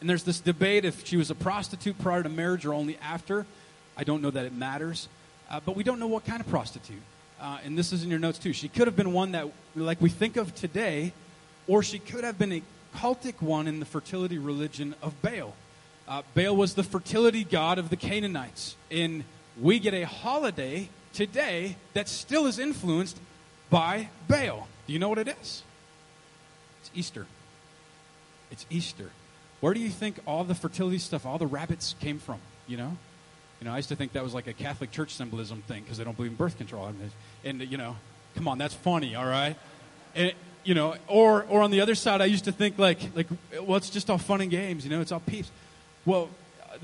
and 0.00 0.08
there's 0.08 0.24
this 0.24 0.40
debate 0.40 0.84
if 0.84 1.06
she 1.06 1.16
was 1.16 1.30
a 1.30 1.34
prostitute 1.34 1.98
prior 1.98 2.22
to 2.22 2.28
marriage 2.28 2.64
or 2.64 2.72
only 2.72 2.96
after. 2.98 3.46
I 3.96 4.04
don't 4.04 4.22
know 4.22 4.30
that 4.30 4.46
it 4.46 4.54
matters, 4.54 5.08
uh, 5.50 5.60
but 5.64 5.76
we 5.76 5.84
don't 5.84 6.00
know 6.00 6.06
what 6.06 6.24
kind 6.24 6.40
of 6.40 6.48
prostitute. 6.48 7.02
Uh, 7.42 7.58
and 7.64 7.76
this 7.76 7.92
is 7.92 8.04
in 8.04 8.10
your 8.10 8.20
notes 8.20 8.38
too. 8.38 8.52
She 8.52 8.68
could 8.68 8.86
have 8.86 8.94
been 8.94 9.12
one 9.12 9.32
that, 9.32 9.50
like 9.74 10.00
we 10.00 10.08
think 10.08 10.36
of 10.36 10.54
today, 10.54 11.12
or 11.66 11.82
she 11.82 11.98
could 11.98 12.22
have 12.22 12.38
been 12.38 12.52
a 12.52 12.62
cultic 12.94 13.42
one 13.42 13.66
in 13.66 13.80
the 13.80 13.86
fertility 13.86 14.38
religion 14.38 14.94
of 15.02 15.20
Baal. 15.22 15.54
Uh, 16.06 16.22
Baal 16.36 16.54
was 16.54 16.74
the 16.74 16.84
fertility 16.84 17.42
god 17.42 17.78
of 17.78 17.90
the 17.90 17.96
Canaanites. 17.96 18.76
And 18.92 19.24
we 19.60 19.80
get 19.80 19.92
a 19.92 20.04
holiday 20.04 20.88
today 21.12 21.76
that 21.94 22.08
still 22.08 22.46
is 22.46 22.60
influenced 22.60 23.18
by 23.70 24.08
Baal. 24.28 24.68
Do 24.86 24.92
you 24.92 25.00
know 25.00 25.08
what 25.08 25.18
it 25.18 25.28
is? 25.28 25.64
It's 26.80 26.90
Easter. 26.94 27.26
It's 28.52 28.66
Easter. 28.70 29.10
Where 29.60 29.74
do 29.74 29.80
you 29.80 29.90
think 29.90 30.20
all 30.26 30.44
the 30.44 30.54
fertility 30.54 30.98
stuff, 30.98 31.26
all 31.26 31.38
the 31.38 31.46
rabbits 31.46 31.96
came 31.98 32.20
from? 32.20 32.38
You 32.68 32.76
know? 32.76 32.96
You 33.62 33.68
know, 33.68 33.74
I 33.74 33.76
used 33.76 33.90
to 33.90 33.94
think 33.94 34.14
that 34.14 34.24
was 34.24 34.34
like 34.34 34.48
a 34.48 34.52
Catholic 34.52 34.90
Church 34.90 35.14
symbolism 35.14 35.62
thing 35.68 35.84
because 35.84 35.96
they 35.96 36.02
don't 36.02 36.16
believe 36.16 36.32
in 36.32 36.36
birth 36.36 36.58
control. 36.58 36.92
And, 37.44 37.60
you 37.70 37.78
know, 37.78 37.94
come 38.34 38.48
on, 38.48 38.58
that's 38.58 38.74
funny, 38.74 39.14
all 39.14 39.24
right? 39.24 39.54
And, 40.16 40.32
you 40.64 40.74
know, 40.74 40.96
or, 41.06 41.44
or 41.44 41.62
on 41.62 41.70
the 41.70 41.80
other 41.80 41.94
side, 41.94 42.20
I 42.20 42.24
used 42.24 42.46
to 42.46 42.50
think 42.50 42.76
like, 42.76 42.98
like, 43.14 43.28
well, 43.62 43.76
it's 43.76 43.88
just 43.88 44.10
all 44.10 44.18
fun 44.18 44.40
and 44.40 44.50
games, 44.50 44.82
you 44.84 44.90
know, 44.90 45.00
it's 45.00 45.12
all 45.12 45.20
peeps. 45.20 45.48
Well, 46.04 46.28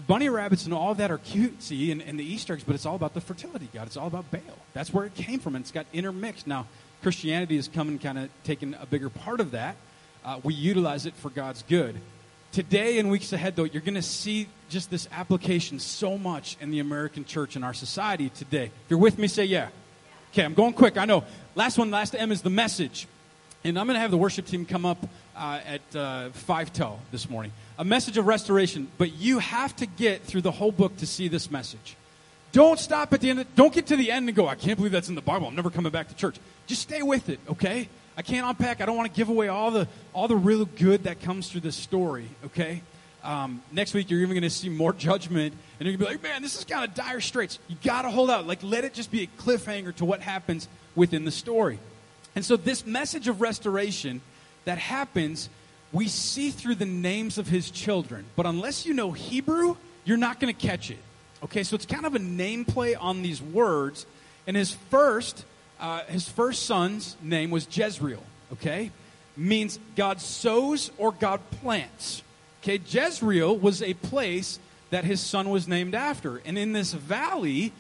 bunny 0.06 0.28
rabbits 0.28 0.66
and 0.66 0.72
all 0.72 0.94
that 0.94 1.10
are 1.10 1.18
cutesy 1.18 1.90
and, 1.90 2.00
and 2.00 2.16
the 2.16 2.24
Easter 2.24 2.54
eggs, 2.54 2.62
but 2.62 2.76
it's 2.76 2.86
all 2.86 2.94
about 2.94 3.12
the 3.12 3.20
fertility 3.20 3.68
god. 3.74 3.88
It's 3.88 3.96
all 3.96 4.06
about 4.06 4.30
Baal. 4.30 4.40
That's 4.72 4.94
where 4.94 5.04
it 5.04 5.16
came 5.16 5.40
from, 5.40 5.56
and 5.56 5.64
it's 5.64 5.72
got 5.72 5.86
intermixed. 5.92 6.46
Now, 6.46 6.68
Christianity 7.02 7.56
has 7.56 7.66
come 7.66 7.88
and 7.88 8.00
kind 8.00 8.20
of 8.20 8.30
taken 8.44 8.76
a 8.80 8.86
bigger 8.86 9.10
part 9.10 9.40
of 9.40 9.50
that. 9.50 9.74
Uh, 10.24 10.38
we 10.44 10.54
utilize 10.54 11.06
it 11.06 11.14
for 11.14 11.28
God's 11.28 11.62
good. 11.62 11.96
Today 12.52 12.98
and 12.98 13.10
weeks 13.10 13.32
ahead, 13.32 13.56
though, 13.56 13.64
you're 13.64 13.82
going 13.82 13.94
to 13.94 14.02
see 14.02 14.48
just 14.70 14.90
this 14.90 15.06
application 15.12 15.78
so 15.78 16.16
much 16.16 16.56
in 16.60 16.70
the 16.70 16.78
American 16.78 17.24
church 17.24 17.56
and 17.56 17.64
our 17.64 17.74
society 17.74 18.30
today. 18.30 18.64
If 18.64 18.90
you're 18.90 18.98
with 18.98 19.18
me, 19.18 19.28
say 19.28 19.44
yeah. 19.44 19.68
Okay, 20.32 20.44
I'm 20.44 20.54
going 20.54 20.72
quick. 20.72 20.96
I 20.96 21.04
know. 21.04 21.24
Last 21.54 21.78
one, 21.78 21.90
last 21.90 22.14
M 22.14 22.32
is 22.32 22.42
the 22.42 22.50
message. 22.50 23.06
And 23.64 23.78
I'm 23.78 23.86
going 23.86 23.96
to 23.96 24.00
have 24.00 24.10
the 24.10 24.18
worship 24.18 24.46
team 24.46 24.64
come 24.64 24.86
up 24.86 25.06
uh, 25.36 25.60
at 25.64 25.96
uh, 25.96 26.30
5 26.30 26.72
till 26.72 27.00
this 27.10 27.28
morning. 27.28 27.52
A 27.78 27.84
message 27.84 28.16
of 28.16 28.26
restoration, 28.26 28.88
but 28.96 29.12
you 29.12 29.40
have 29.40 29.76
to 29.76 29.86
get 29.86 30.22
through 30.22 30.42
the 30.42 30.52
whole 30.52 30.72
book 30.72 30.96
to 30.98 31.06
see 31.06 31.28
this 31.28 31.50
message. 31.50 31.96
Don't 32.52 32.78
stop 32.78 33.12
at 33.12 33.20
the 33.20 33.30
end. 33.30 33.40
Of, 33.40 33.54
don't 33.56 33.74
get 33.74 33.86
to 33.88 33.96
the 33.96 34.10
end 34.10 34.28
and 34.28 34.36
go, 34.36 34.48
I 34.48 34.54
can't 34.54 34.76
believe 34.76 34.92
that's 34.92 35.08
in 35.10 35.14
the 35.14 35.20
Bible. 35.20 35.48
I'm 35.48 35.54
never 35.54 35.70
coming 35.70 35.92
back 35.92 36.08
to 36.08 36.14
church. 36.14 36.36
Just 36.66 36.82
stay 36.82 37.02
with 37.02 37.28
it, 37.28 37.40
okay? 37.48 37.88
I 38.18 38.22
can't 38.22 38.44
unpack. 38.44 38.80
I 38.80 38.86
don't 38.86 38.96
want 38.96 39.14
to 39.14 39.16
give 39.16 39.28
away 39.28 39.46
all 39.46 39.70
the 39.70 39.86
all 40.12 40.26
the 40.26 40.36
real 40.36 40.64
good 40.64 41.04
that 41.04 41.22
comes 41.22 41.48
through 41.48 41.60
this 41.60 41.76
story. 41.76 42.28
Okay. 42.46 42.82
Um, 43.22 43.62
next 43.70 43.94
week 43.94 44.10
you're 44.10 44.20
even 44.20 44.34
going 44.34 44.42
to 44.42 44.50
see 44.50 44.68
more 44.68 44.92
judgment, 45.08 45.54
and 45.78 45.88
you're 45.88 45.96
going 45.96 46.16
to 46.16 46.18
be 46.18 46.26
like, 46.26 46.34
"Man, 46.34 46.42
this 46.42 46.58
is 46.58 46.64
kind 46.64 46.84
of 46.84 46.94
dire 46.96 47.20
straits." 47.20 47.60
You 47.68 47.76
got 47.84 48.02
to 48.02 48.10
hold 48.10 48.28
out. 48.28 48.44
Like, 48.44 48.58
let 48.64 48.84
it 48.84 48.92
just 48.92 49.12
be 49.12 49.22
a 49.22 49.26
cliffhanger 49.40 49.94
to 49.96 50.04
what 50.04 50.20
happens 50.20 50.68
within 50.96 51.24
the 51.24 51.30
story. 51.30 51.78
And 52.34 52.44
so, 52.44 52.56
this 52.56 52.84
message 52.84 53.28
of 53.28 53.40
restoration 53.40 54.20
that 54.64 54.78
happens, 54.78 55.48
we 55.92 56.08
see 56.08 56.50
through 56.50 56.74
the 56.74 56.86
names 56.86 57.38
of 57.38 57.46
his 57.46 57.70
children. 57.70 58.24
But 58.34 58.46
unless 58.46 58.84
you 58.84 58.94
know 58.94 59.12
Hebrew, 59.12 59.76
you're 60.04 60.16
not 60.16 60.40
going 60.40 60.52
to 60.52 60.66
catch 60.66 60.90
it. 60.90 60.98
Okay, 61.44 61.62
so 61.62 61.76
it's 61.76 61.86
kind 61.86 62.04
of 62.04 62.16
a 62.16 62.18
name 62.18 62.64
play 62.64 62.96
on 62.96 63.22
these 63.22 63.40
words. 63.40 64.06
And 64.48 64.56
his 64.56 64.72
first 64.90 65.44
uh, 65.80 66.04
his 66.04 66.28
first 66.28 66.64
son's 66.64 67.16
name 67.22 67.50
was 67.50 67.66
Jezreel, 67.70 68.22
okay? 68.52 68.90
Means 69.36 69.78
God 69.96 70.20
sows 70.20 70.90
or 70.98 71.12
God 71.12 71.40
plants. 71.62 72.22
Okay, 72.62 72.80
Jezreel 72.84 73.56
was 73.56 73.82
a 73.82 73.94
place 73.94 74.58
that 74.90 75.04
his 75.04 75.20
son 75.20 75.50
was 75.50 75.68
named 75.68 75.94
after. 75.94 76.38
And 76.44 76.58
in 76.58 76.72
this 76.72 76.92
valley, 76.92 77.72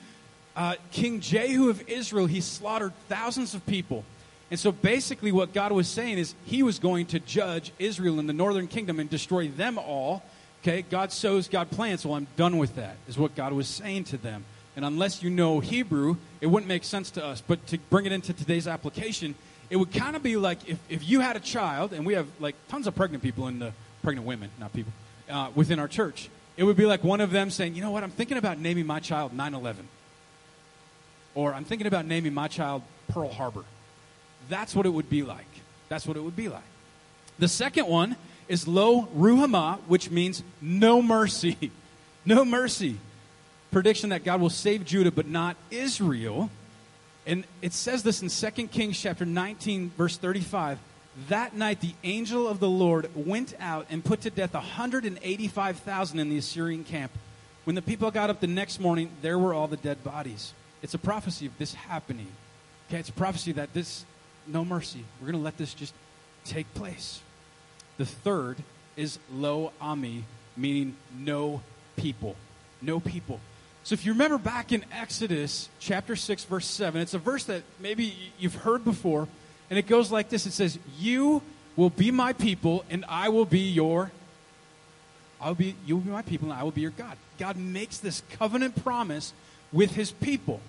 uh, 0.56 0.76
King 0.92 1.20
Jehu 1.20 1.68
of 1.70 1.88
Israel, 1.88 2.26
he 2.26 2.40
slaughtered 2.40 2.92
thousands 3.08 3.54
of 3.54 3.64
people. 3.66 4.04
And 4.50 4.58
so 4.58 4.72
basically, 4.72 5.32
what 5.32 5.52
God 5.52 5.72
was 5.72 5.88
saying 5.88 6.18
is 6.18 6.34
he 6.44 6.62
was 6.62 6.78
going 6.78 7.06
to 7.06 7.20
judge 7.20 7.72
Israel 7.78 8.18
in 8.18 8.26
the 8.26 8.32
northern 8.32 8.66
kingdom 8.66 8.98
and 8.98 9.10
destroy 9.10 9.48
them 9.48 9.78
all. 9.78 10.22
Okay, 10.62 10.82
God 10.82 11.12
sows, 11.12 11.48
God 11.48 11.70
plants. 11.70 12.04
Well, 12.04 12.14
I'm 12.14 12.26
done 12.36 12.58
with 12.58 12.76
that, 12.76 12.96
is 13.08 13.18
what 13.18 13.34
God 13.34 13.52
was 13.52 13.68
saying 13.68 14.04
to 14.04 14.16
them. 14.16 14.44
And 14.78 14.84
unless 14.84 15.24
you 15.24 15.28
know 15.28 15.58
Hebrew, 15.58 16.18
it 16.40 16.46
wouldn't 16.46 16.68
make 16.68 16.84
sense 16.84 17.10
to 17.10 17.24
us. 17.24 17.42
But 17.44 17.66
to 17.66 17.78
bring 17.90 18.06
it 18.06 18.12
into 18.12 18.32
today's 18.32 18.68
application, 18.68 19.34
it 19.70 19.76
would 19.76 19.92
kind 19.92 20.14
of 20.14 20.22
be 20.22 20.36
like 20.36 20.68
if, 20.68 20.78
if 20.88 21.08
you 21.08 21.18
had 21.18 21.34
a 21.34 21.40
child, 21.40 21.92
and 21.92 22.06
we 22.06 22.14
have 22.14 22.28
like 22.38 22.54
tons 22.68 22.86
of 22.86 22.94
pregnant 22.94 23.24
people 23.24 23.48
in 23.48 23.58
the 23.58 23.72
pregnant 24.04 24.24
women, 24.24 24.50
not 24.60 24.72
people, 24.72 24.92
uh, 25.28 25.50
within 25.56 25.80
our 25.80 25.88
church. 25.88 26.28
It 26.56 26.62
would 26.62 26.76
be 26.76 26.86
like 26.86 27.02
one 27.02 27.20
of 27.20 27.32
them 27.32 27.50
saying, 27.50 27.74
you 27.74 27.82
know 27.82 27.90
what, 27.90 28.04
I'm 28.04 28.12
thinking 28.12 28.36
about 28.36 28.60
naming 28.60 28.86
my 28.86 29.00
child 29.00 29.32
9 29.32 29.52
11. 29.52 29.88
Or 31.34 31.52
I'm 31.52 31.64
thinking 31.64 31.88
about 31.88 32.06
naming 32.06 32.32
my 32.32 32.46
child 32.46 32.82
Pearl 33.08 33.30
Harbor. 33.30 33.64
That's 34.48 34.76
what 34.76 34.86
it 34.86 34.90
would 34.90 35.10
be 35.10 35.24
like. 35.24 35.50
That's 35.88 36.06
what 36.06 36.16
it 36.16 36.20
would 36.20 36.36
be 36.36 36.48
like. 36.48 36.62
The 37.40 37.48
second 37.48 37.88
one 37.88 38.14
is 38.46 38.68
Lo 38.68 39.08
Ruhamah, 39.16 39.80
which 39.88 40.08
means 40.08 40.44
no 40.62 41.02
mercy. 41.02 41.72
no 42.24 42.44
mercy. 42.44 42.98
Prediction 43.70 44.10
that 44.10 44.24
God 44.24 44.40
will 44.40 44.50
save 44.50 44.84
Judah 44.84 45.12
but 45.12 45.26
not 45.26 45.56
Israel. 45.70 46.50
And 47.26 47.44
it 47.60 47.72
says 47.72 48.02
this 48.02 48.22
in 48.22 48.28
2 48.28 48.68
Kings 48.68 48.98
chapter 48.98 49.26
19, 49.26 49.90
verse 49.96 50.16
35. 50.16 50.78
That 51.28 51.54
night 51.54 51.80
the 51.80 51.94
angel 52.04 52.48
of 52.48 52.60
the 52.60 52.68
Lord 52.68 53.10
went 53.14 53.54
out 53.60 53.86
and 53.90 54.04
put 54.04 54.22
to 54.22 54.30
death 54.30 54.54
185,000 54.54 56.18
in 56.18 56.30
the 56.30 56.38
Assyrian 56.38 56.84
camp. 56.84 57.12
When 57.64 57.74
the 57.74 57.82
people 57.82 58.10
got 58.10 58.30
up 58.30 58.40
the 58.40 58.46
next 58.46 58.80
morning, 58.80 59.10
there 59.20 59.38
were 59.38 59.52
all 59.52 59.66
the 59.66 59.76
dead 59.76 60.02
bodies. 60.02 60.54
It's 60.80 60.94
a 60.94 60.98
prophecy 60.98 61.44
of 61.44 61.58
this 61.58 61.74
happening. 61.74 62.28
Okay, 62.88 62.98
it's 62.98 63.10
a 63.10 63.12
prophecy 63.12 63.52
that 63.52 63.74
this, 63.74 64.06
no 64.46 64.64
mercy. 64.64 65.04
We're 65.20 65.26
going 65.26 65.40
to 65.40 65.44
let 65.44 65.58
this 65.58 65.74
just 65.74 65.92
take 66.46 66.72
place. 66.74 67.20
The 67.98 68.06
third 68.06 68.56
is 68.96 69.18
lo 69.30 69.72
ami, 69.80 70.24
meaning 70.56 70.96
no 71.18 71.60
people. 71.96 72.36
No 72.80 73.00
people. 73.00 73.40
So 73.88 73.94
if 73.94 74.04
you 74.04 74.12
remember 74.12 74.36
back 74.36 74.70
in 74.70 74.84
Exodus 74.92 75.70
chapter 75.78 76.14
6, 76.14 76.44
verse 76.44 76.66
7, 76.66 77.00
it's 77.00 77.14
a 77.14 77.18
verse 77.18 77.44
that 77.44 77.62
maybe 77.80 78.14
you've 78.38 78.56
heard 78.56 78.84
before, 78.84 79.26
and 79.70 79.78
it 79.78 79.86
goes 79.86 80.12
like 80.12 80.28
this. 80.28 80.44
It 80.44 80.50
says, 80.50 80.78
You 80.98 81.40
will 81.74 81.88
be 81.88 82.10
my 82.10 82.34
people, 82.34 82.84
and 82.90 83.02
I 83.08 83.30
will 83.30 83.46
be 83.46 83.60
your 83.60 84.10
I'll 85.40 85.54
be 85.54 85.74
you 85.86 85.96
will 85.96 86.02
be 86.02 86.10
my 86.10 86.20
people, 86.20 86.50
and 86.50 86.60
I 86.60 86.64
will 86.64 86.70
be 86.70 86.82
your 86.82 86.90
God. 86.90 87.16
God 87.38 87.56
makes 87.56 87.96
this 87.96 88.22
covenant 88.32 88.76
promise 88.84 89.32
with 89.72 89.92
his 89.92 90.10
people. 90.10 90.60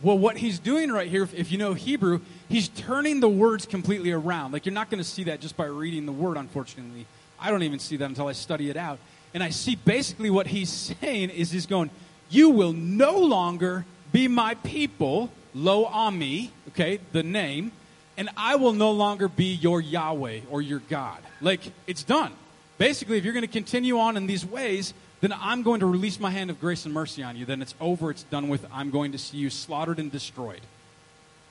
Well, 0.00 0.16
what 0.16 0.36
he's 0.36 0.60
doing 0.60 0.92
right 0.92 1.08
here, 1.08 1.28
if 1.34 1.50
you 1.50 1.58
know 1.58 1.74
Hebrew, 1.74 2.20
he's 2.48 2.68
turning 2.68 3.18
the 3.18 3.28
words 3.28 3.66
completely 3.66 4.12
around. 4.12 4.52
Like, 4.52 4.64
you're 4.64 4.72
not 4.72 4.90
going 4.90 5.02
to 5.02 5.08
see 5.08 5.24
that 5.24 5.40
just 5.40 5.56
by 5.56 5.64
reading 5.64 6.06
the 6.06 6.12
word, 6.12 6.36
unfortunately. 6.36 7.06
I 7.40 7.50
don't 7.50 7.64
even 7.64 7.80
see 7.80 7.96
that 7.96 8.08
until 8.08 8.28
I 8.28 8.32
study 8.32 8.70
it 8.70 8.76
out. 8.76 9.00
And 9.32 9.42
I 9.42 9.50
see 9.50 9.74
basically 9.74 10.30
what 10.30 10.46
he's 10.46 10.70
saying 11.00 11.30
is 11.30 11.50
he's 11.50 11.66
going, 11.66 11.90
You 12.34 12.50
will 12.50 12.72
no 12.72 13.16
longer 13.16 13.86
be 14.10 14.26
my 14.26 14.56
people, 14.56 15.30
lo 15.54 15.84
ami, 15.86 16.50
okay, 16.70 16.98
the 17.12 17.22
name, 17.22 17.70
and 18.16 18.28
I 18.36 18.56
will 18.56 18.72
no 18.72 18.90
longer 18.90 19.28
be 19.28 19.54
your 19.54 19.80
Yahweh 19.80 20.40
or 20.50 20.60
your 20.60 20.80
God. 20.88 21.18
Like, 21.40 21.60
it's 21.86 22.02
done. 22.02 22.32
Basically, 22.76 23.18
if 23.18 23.24
you're 23.24 23.34
going 23.34 23.46
to 23.46 23.52
continue 23.52 24.00
on 24.00 24.16
in 24.16 24.26
these 24.26 24.44
ways, 24.44 24.94
then 25.20 25.32
I'm 25.32 25.62
going 25.62 25.78
to 25.78 25.86
release 25.86 26.18
my 26.18 26.30
hand 26.30 26.50
of 26.50 26.60
grace 26.60 26.84
and 26.84 26.92
mercy 26.92 27.22
on 27.22 27.36
you. 27.36 27.44
Then 27.44 27.62
it's 27.62 27.76
over, 27.80 28.10
it's 28.10 28.24
done 28.24 28.48
with. 28.48 28.66
I'm 28.72 28.90
going 28.90 29.12
to 29.12 29.18
see 29.18 29.36
you 29.36 29.48
slaughtered 29.48 30.00
and 30.00 30.10
destroyed. 30.10 30.62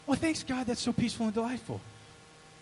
Well, 0.06 0.18
thanks 0.18 0.44
God, 0.44 0.68
that's 0.68 0.82
so 0.82 0.92
peaceful 0.92 1.28
and 1.28 1.34
delightful. 1.34 1.80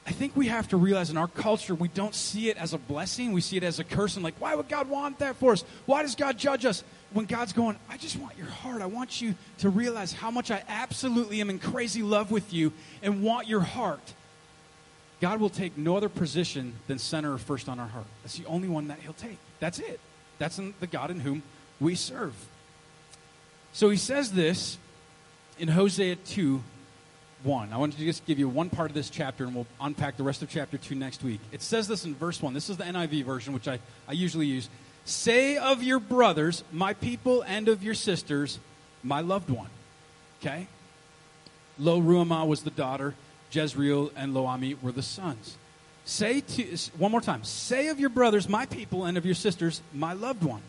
I 0.05 0.11
think 0.11 0.35
we 0.35 0.47
have 0.47 0.67
to 0.69 0.77
realize 0.77 1.09
in 1.09 1.17
our 1.17 1.27
culture, 1.27 1.73
we 1.73 1.87
don't 1.87 2.13
see 2.13 2.49
it 2.49 2.57
as 2.57 2.73
a 2.73 2.77
blessing. 2.77 3.33
We 3.33 3.41
see 3.41 3.57
it 3.57 3.63
as 3.63 3.79
a 3.79 3.83
curse. 3.83 4.15
And 4.15 4.23
like, 4.23 4.35
why 4.39 4.53
would 4.53 4.69
God 4.69 4.89
want 4.89 5.19
that 5.19 5.37
for 5.37 5.53
us? 5.53 5.63
Why 5.87 6.03
does 6.03 6.15
God 6.15 6.37
judge 6.37 6.65
us? 6.65 6.83
When 7.13 7.25
God's 7.25 7.53
going, 7.53 7.77
I 7.89 7.97
just 7.97 8.17
want 8.17 8.37
your 8.37 8.47
heart. 8.47 8.81
I 8.81 8.85
want 8.85 9.21
you 9.21 9.35
to 9.59 9.69
realize 9.69 10.13
how 10.13 10.31
much 10.31 10.49
I 10.49 10.63
absolutely 10.67 11.41
am 11.41 11.49
in 11.49 11.59
crazy 11.59 12.03
love 12.03 12.31
with 12.31 12.53
you 12.53 12.71
and 13.03 13.21
want 13.21 13.47
your 13.47 13.59
heart. 13.59 14.13
God 15.19 15.39
will 15.39 15.49
take 15.49 15.77
no 15.77 15.97
other 15.97 16.09
position 16.09 16.73
than 16.87 16.97
center 16.97 17.33
or 17.33 17.37
first 17.37 17.69
on 17.69 17.79
our 17.79 17.87
heart. 17.87 18.07
That's 18.23 18.37
the 18.37 18.45
only 18.45 18.69
one 18.69 18.87
that 18.87 18.99
He'll 18.99 19.13
take. 19.13 19.37
That's 19.59 19.79
it. 19.79 19.99
That's 20.39 20.59
the 20.79 20.87
God 20.87 21.11
in 21.11 21.19
whom 21.19 21.43
we 21.79 21.95
serve. 21.95 22.33
So 23.73 23.89
he 23.89 23.97
says 23.97 24.31
this 24.31 24.77
in 25.59 25.67
Hosea 25.67 26.15
2 26.15 26.63
1. 27.43 27.73
I 27.73 27.77
want 27.77 27.93
to 27.93 27.99
just 27.99 28.25
give 28.25 28.37
you 28.37 28.47
one 28.47 28.69
part 28.69 28.91
of 28.91 28.95
this 28.95 29.09
chapter 29.09 29.45
and 29.45 29.55
we'll 29.55 29.67
unpack 29.79 30.17
the 30.17 30.23
rest 30.23 30.43
of 30.43 30.49
chapter 30.49 30.77
2 30.77 30.93
next 30.93 31.23
week. 31.23 31.39
It 31.51 31.61
says 31.61 31.87
this 31.87 32.05
in 32.05 32.13
verse 32.15 32.41
1. 32.41 32.53
This 32.53 32.69
is 32.69 32.77
the 32.77 32.83
NIV 32.83 33.23
version, 33.23 33.53
which 33.53 33.67
I, 33.67 33.79
I 34.07 34.11
usually 34.13 34.45
use. 34.45 34.69
Say 35.05 35.57
of 35.57 35.83
your 35.83 35.99
brothers, 35.99 36.63
my 36.71 36.93
people, 36.93 37.41
and 37.41 37.67
of 37.67 37.83
your 37.83 37.93
sisters, 37.93 38.59
my 39.03 39.21
loved 39.21 39.49
one. 39.49 39.69
Okay? 40.39 40.67
Lo 41.79 41.99
Ruhamah 42.01 42.47
was 42.47 42.61
the 42.61 42.69
daughter, 42.69 43.15
Jezreel 43.51 44.11
and 44.15 44.33
Lo 44.33 44.45
Ami 44.45 44.75
were 44.75 44.91
the 44.91 45.01
sons. 45.01 45.57
Say 46.05 46.41
to, 46.41 46.77
one 46.97 47.11
more 47.11 47.21
time, 47.21 47.43
say 47.43 47.87
of 47.87 47.99
your 47.99 48.09
brothers, 48.09 48.49
my 48.49 48.65
people, 48.65 49.05
and 49.05 49.17
of 49.17 49.25
your 49.25 49.35
sisters, 49.35 49.81
my 49.93 50.13
loved 50.13 50.43
one. 50.43 50.61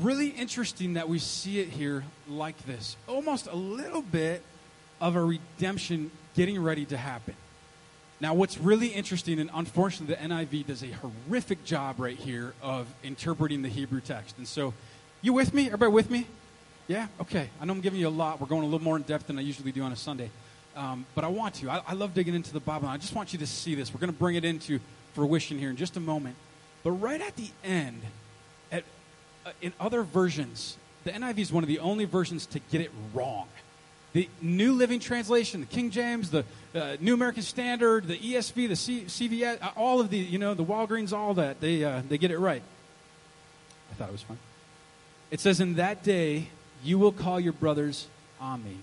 Really 0.00 0.28
interesting 0.28 0.94
that 0.94 1.08
we 1.08 1.18
see 1.18 1.60
it 1.60 1.68
here 1.68 2.04
like 2.28 2.56
this. 2.66 2.96
Almost 3.06 3.46
a 3.48 3.56
little 3.56 4.02
bit 4.02 4.42
of 5.00 5.16
a 5.16 5.22
redemption 5.22 6.10
getting 6.34 6.62
ready 6.62 6.84
to 6.86 6.96
happen. 6.96 7.34
Now, 8.20 8.34
what's 8.34 8.58
really 8.58 8.88
interesting, 8.88 9.38
and 9.38 9.48
unfortunately, 9.54 10.16
the 10.16 10.20
NIV 10.20 10.66
does 10.66 10.82
a 10.82 10.88
horrific 10.88 11.64
job 11.64 12.00
right 12.00 12.16
here 12.16 12.52
of 12.60 12.92
interpreting 13.04 13.62
the 13.62 13.68
Hebrew 13.68 14.00
text. 14.00 14.38
And 14.38 14.48
so, 14.48 14.74
you 15.22 15.32
with 15.32 15.54
me? 15.54 15.66
Everybody 15.66 15.92
with 15.92 16.10
me? 16.10 16.26
Yeah? 16.88 17.06
Okay. 17.20 17.48
I 17.60 17.64
know 17.64 17.74
I'm 17.74 17.80
giving 17.80 18.00
you 18.00 18.08
a 18.08 18.10
lot. 18.10 18.40
We're 18.40 18.48
going 18.48 18.62
a 18.62 18.66
little 18.66 18.82
more 18.82 18.96
in 18.96 19.02
depth 19.02 19.28
than 19.28 19.38
I 19.38 19.42
usually 19.42 19.70
do 19.70 19.82
on 19.82 19.92
a 19.92 19.96
Sunday. 19.96 20.30
Um, 20.74 21.06
but 21.14 21.24
I 21.24 21.28
want 21.28 21.54
to. 21.56 21.70
I, 21.70 21.82
I, 21.86 21.92
love 21.94 22.14
digging 22.14 22.34
into 22.34 22.52
the 22.52 22.60
Bible. 22.60 22.88
I 22.88 22.96
just 22.96 23.14
want 23.14 23.32
you 23.32 23.38
to 23.40 23.46
see 23.46 23.74
this. 23.74 23.92
We're 23.92 24.00
going 24.00 24.12
to 24.12 24.18
bring 24.18 24.36
it 24.36 24.44
into 24.44 24.80
fruition 25.12 25.58
here 25.58 25.70
in 25.70 25.76
just 25.76 25.96
a 25.96 26.00
moment. 26.00 26.36
But 26.82 26.92
right 26.92 27.20
at 27.20 27.36
the 27.36 27.50
end, 27.64 28.00
at, 28.70 28.84
uh, 29.44 29.50
in 29.60 29.72
other 29.80 30.02
versions, 30.02 30.76
the 31.04 31.10
NIV 31.10 31.38
is 31.38 31.52
one 31.52 31.64
of 31.64 31.68
the 31.68 31.80
only 31.80 32.04
versions 32.04 32.46
to 32.46 32.60
get 32.70 32.80
it 32.80 32.90
wrong. 33.12 33.48
The 34.12 34.28
New 34.40 34.72
Living 34.72 35.00
Translation, 35.00 35.60
the 35.60 35.66
King 35.66 35.90
James, 35.90 36.30
the 36.30 36.44
uh, 36.74 36.96
New 37.00 37.14
American 37.14 37.42
Standard, 37.42 38.06
the 38.06 38.16
ESV, 38.16 38.68
the 38.68 38.76
C- 38.76 39.04
CVS, 39.04 39.62
uh, 39.62 39.70
all 39.76 40.00
of 40.00 40.10
the, 40.10 40.18
you 40.18 40.38
know, 40.38 40.54
the 40.54 40.64
Walgreens, 40.64 41.12
all 41.12 41.34
that, 41.34 41.60
they, 41.60 41.84
uh, 41.84 42.02
they 42.08 42.18
get 42.18 42.30
it 42.30 42.38
right. 42.38 42.62
I 43.90 43.94
thought 43.94 44.08
it 44.08 44.12
was 44.12 44.22
fun. 44.22 44.38
It 45.30 45.40
says, 45.40 45.60
In 45.60 45.74
that 45.74 46.02
day, 46.02 46.48
you 46.82 46.98
will 46.98 47.12
call 47.12 47.38
your 47.38 47.52
brothers 47.52 48.06
Ami 48.40 48.78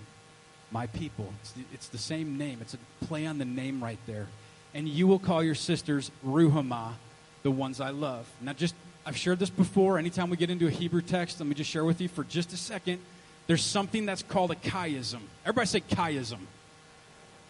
my 0.70 0.86
people. 0.88 1.32
It's 1.40 1.52
the, 1.52 1.62
it's 1.72 1.88
the, 1.88 1.98
same 1.98 2.36
name. 2.36 2.58
It's 2.60 2.74
a 2.74 3.04
play 3.06 3.26
on 3.26 3.38
the 3.38 3.44
name 3.44 3.82
right 3.82 3.98
there. 4.06 4.26
And 4.74 4.88
you 4.88 5.06
will 5.06 5.18
call 5.18 5.42
your 5.42 5.54
sisters 5.54 6.10
Ruhamah, 6.24 6.92
the 7.42 7.50
ones 7.50 7.80
I 7.80 7.90
love. 7.90 8.28
Now, 8.40 8.52
just 8.52 8.74
I've 9.06 9.16
shared 9.16 9.38
this 9.38 9.50
before. 9.50 9.98
Anytime 9.98 10.28
we 10.28 10.36
get 10.36 10.50
into 10.50 10.66
a 10.66 10.70
Hebrew 10.70 11.00
text, 11.00 11.40
let 11.40 11.48
me 11.48 11.54
just 11.54 11.70
share 11.70 11.84
with 11.84 12.00
you 12.00 12.08
for 12.08 12.24
just 12.24 12.52
a 12.52 12.56
second. 12.56 12.98
There's 13.46 13.62
something 13.62 14.06
that's 14.06 14.22
called 14.22 14.50
a 14.50 14.56
chiasm. 14.56 15.20
Everybody 15.44 15.66
say 15.66 15.80
chiasm. 15.80 16.38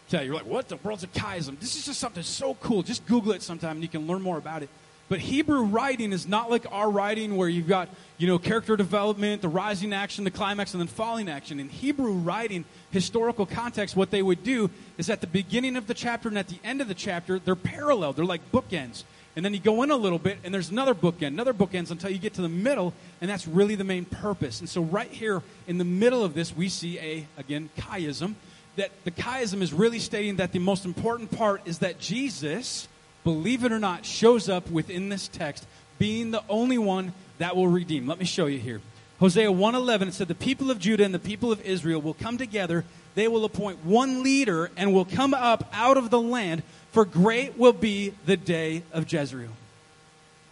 Okay, 0.08 0.24
you're 0.24 0.34
like, 0.34 0.46
what 0.46 0.68
the 0.68 0.76
world's 0.76 1.02
a 1.02 1.08
chiasm? 1.08 1.58
This 1.58 1.74
is 1.74 1.86
just 1.86 1.98
something 1.98 2.22
so 2.22 2.54
cool. 2.54 2.82
Just 2.82 3.06
Google 3.06 3.32
it 3.32 3.42
sometime 3.42 3.72
and 3.72 3.82
you 3.82 3.88
can 3.88 4.06
learn 4.06 4.22
more 4.22 4.38
about 4.38 4.62
it. 4.62 4.68
But 5.08 5.20
Hebrew 5.20 5.62
writing 5.62 6.12
is 6.12 6.26
not 6.26 6.50
like 6.50 6.66
our 6.70 6.90
writing 6.90 7.36
where 7.36 7.48
you've 7.48 7.68
got, 7.68 7.88
you 8.18 8.26
know, 8.26 8.38
character 8.38 8.76
development, 8.76 9.40
the 9.40 9.48
rising 9.48 9.92
action, 9.92 10.24
the 10.24 10.32
climax, 10.32 10.74
and 10.74 10.80
then 10.80 10.88
falling 10.88 11.28
action. 11.28 11.60
In 11.60 11.68
Hebrew 11.68 12.12
writing, 12.12 12.64
historical 12.90 13.46
context, 13.46 13.94
what 13.94 14.10
they 14.10 14.22
would 14.22 14.42
do 14.42 14.68
is 14.98 15.08
at 15.08 15.20
the 15.20 15.28
beginning 15.28 15.76
of 15.76 15.86
the 15.86 15.94
chapter 15.94 16.28
and 16.28 16.36
at 16.36 16.48
the 16.48 16.58
end 16.64 16.80
of 16.80 16.88
the 16.88 16.94
chapter, 16.94 17.38
they're 17.38 17.54
parallel. 17.54 18.14
They're 18.14 18.24
like 18.24 18.50
bookends. 18.50 19.04
And 19.36 19.44
then 19.44 19.52
you 19.52 19.60
go 19.60 19.82
in 19.82 19.90
a 19.90 19.96
little 19.96 20.18
bit, 20.18 20.38
and 20.42 20.52
there's 20.52 20.70
another 20.70 20.94
bookend, 20.94 21.28
another 21.28 21.52
bookends 21.52 21.90
until 21.90 22.10
you 22.10 22.18
get 22.18 22.34
to 22.34 22.42
the 22.42 22.48
middle, 22.48 22.94
and 23.20 23.30
that's 23.30 23.46
really 23.46 23.74
the 23.74 23.84
main 23.84 24.06
purpose. 24.06 24.60
And 24.60 24.68
so, 24.68 24.80
right 24.80 25.10
here 25.10 25.42
in 25.68 25.76
the 25.76 25.84
middle 25.84 26.24
of 26.24 26.32
this, 26.32 26.56
we 26.56 26.70
see 26.70 26.98
a, 26.98 27.26
again, 27.36 27.68
chiasm. 27.76 28.34
That 28.76 28.90
the 29.04 29.10
chiasm 29.10 29.62
is 29.62 29.72
really 29.72 29.98
stating 29.98 30.36
that 30.36 30.52
the 30.52 30.58
most 30.58 30.84
important 30.84 31.30
part 31.30 31.62
is 31.66 31.78
that 31.78 31.98
Jesus 31.98 32.88
believe 33.26 33.64
it 33.64 33.72
or 33.72 33.80
not, 33.80 34.06
shows 34.06 34.48
up 34.48 34.70
within 34.70 35.08
this 35.08 35.26
text, 35.26 35.66
being 35.98 36.30
the 36.30 36.44
only 36.48 36.78
one 36.78 37.12
that 37.38 37.56
will 37.56 37.66
redeem. 37.66 38.06
Let 38.06 38.20
me 38.20 38.24
show 38.24 38.46
you 38.46 38.60
here. 38.60 38.80
Hosea 39.18 39.50
1:11 39.50 40.08
it 40.08 40.14
said 40.14 40.28
the 40.28 40.34
people 40.36 40.70
of 40.70 40.78
Judah 40.78 41.04
and 41.04 41.12
the 41.12 41.18
people 41.18 41.50
of 41.50 41.60
Israel 41.62 42.00
will 42.00 42.14
come 42.14 42.38
together 42.38 42.84
they 43.16 43.28
will 43.28 43.46
appoint 43.46 43.82
one 43.84 44.22
leader 44.22 44.70
and 44.76 44.92
will 44.92 45.06
come 45.06 45.32
up 45.32 45.68
out 45.72 45.96
of 45.96 46.10
the 46.10 46.20
land 46.20 46.62
for 46.96 47.04
great 47.04 47.58
will 47.58 47.74
be 47.74 48.14
the 48.24 48.38
day 48.38 48.82
of 48.90 49.12
Jezreel. 49.12 49.50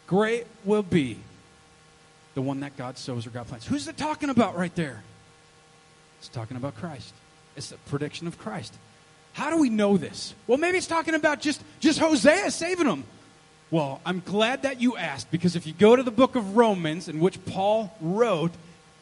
Great 0.07 0.47
will 0.63 0.83
be 0.83 1.17
the 2.35 2.43
one 2.43 2.61
that 2.61 2.77
God 2.77 2.99
sows 2.99 3.27
or 3.27 3.31
God 3.31 3.47
plants. 3.47 3.67
Who's 3.67 3.89
it 3.89 3.97
talking 3.97 4.29
about 4.29 4.55
right 4.55 4.75
there? 4.75 5.03
It's 6.19 6.29
talking 6.29 6.59
about 6.59 6.77
Christ. 6.77 7.15
It's 7.57 7.73
a 7.73 7.79
prediction 7.89 8.27
of 8.27 8.39
Christ. 8.39 8.75
How 9.33 9.49
do 9.49 9.57
we 9.57 9.71
know 9.71 9.97
this? 9.97 10.35
Well, 10.47 10.59
maybe 10.59 10.77
it's 10.77 10.87
talking 10.87 11.15
about 11.15 11.41
just, 11.41 11.63
just 11.81 11.99
Hosea 11.99 12.51
saving 12.51 12.89
them. 12.89 13.05
Well, 13.71 14.03
I'm 14.05 14.21
glad 14.21 14.65
that 14.65 14.83
you 14.83 14.99
asked 14.99 15.31
because 15.31 15.57
if 15.57 15.67
you 15.67 15.73
go 15.73 15.97
to 15.97 16.03
the 16.03 16.11
book 16.11 16.35
of 16.35 16.59
Romans, 16.59 17.09
in 17.09 17.21
which 17.21 17.43
Paul 17.47 17.97
wrote, 18.03 18.53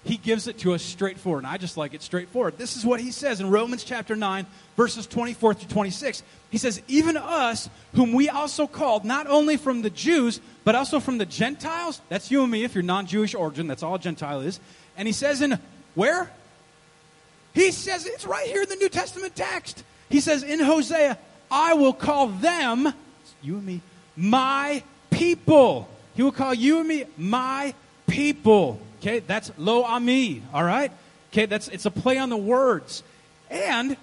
he 0.05 0.17
gives 0.17 0.49
it 0.49 0.59
to 0.59 0.75
us 0.75 0.83
straightforward. 0.83 1.45
And 1.45 1.53
I 1.53 1.59
just 1.59 1.77
like 1.77 1.95
it 1.95 2.03
straightforward. 2.03 2.59
This 2.59 2.77
is 2.77 2.85
what 2.85 3.01
he 3.01 3.13
says 3.13 3.41
in 3.41 3.51
Romans 3.51 3.85
chapter 3.85 4.17
9, 4.17 4.47
verses 4.77 5.07
24 5.07 5.55
through 5.55 5.69
26. 5.69 6.23
He 6.51 6.59
says, 6.59 6.83
Even 6.89 7.17
us, 7.17 7.71
whom 7.95 8.13
we 8.13 8.29
also 8.29 8.67
called, 8.67 9.05
not 9.05 9.29
only 9.29 9.57
from 9.57 9.83
the 9.83 9.91
Jews, 9.91 10.41
but 10.65 10.75
also 10.75 10.99
from 10.99 11.19
the 11.19 11.27
Gentiles. 11.27 12.01
That's 12.09 12.31
you 12.31 12.43
and 12.43 12.51
me 12.51 12.65
if 12.65 12.75
you're 12.75 12.83
non 12.83 13.07
Jewish 13.07 13.35
origin. 13.35 13.69
That's 13.69 13.83
all 13.83 13.99
Gentile 13.99 14.41
is. 14.41 14.59
And 14.97 15.07
he 15.07 15.13
says, 15.13 15.41
In 15.41 15.59
where? 15.95 16.31
He 17.55 17.71
says, 17.71 18.07
it's 18.07 18.25
right 18.25 18.47
here 18.47 18.63
in 18.63 18.69
the 18.69 18.77
New 18.77 18.89
Testament 18.89 19.37
text. 19.37 19.85
He 20.09 20.21
says, 20.21 20.43
In 20.43 20.59
Hosea, 20.59 21.19
I 21.51 21.75
will 21.75 21.93
call 21.93 22.29
them, 22.29 22.93
you 23.43 23.57
and 23.57 23.67
me, 23.67 23.81
my 24.17 24.83
people. 25.11 25.89
He 26.15 26.23
will 26.23 26.33
call 26.33 26.55
you 26.55 26.81
and 26.81 26.89
me 26.89 27.05
my 27.17 27.75
people. 28.07 28.81
Okay, 29.03 29.19
that's 29.19 29.51
lo 29.59 29.83
ami, 29.83 30.43
all 30.55 30.63
right? 30.63 30.93
Okay, 31.33 31.47
that's 31.47 31.67
it's 31.67 31.87
a 31.87 31.91
play 31.91 32.19
on 32.19 32.31
the 32.31 32.37
words. 32.37 33.03
And 33.51 33.97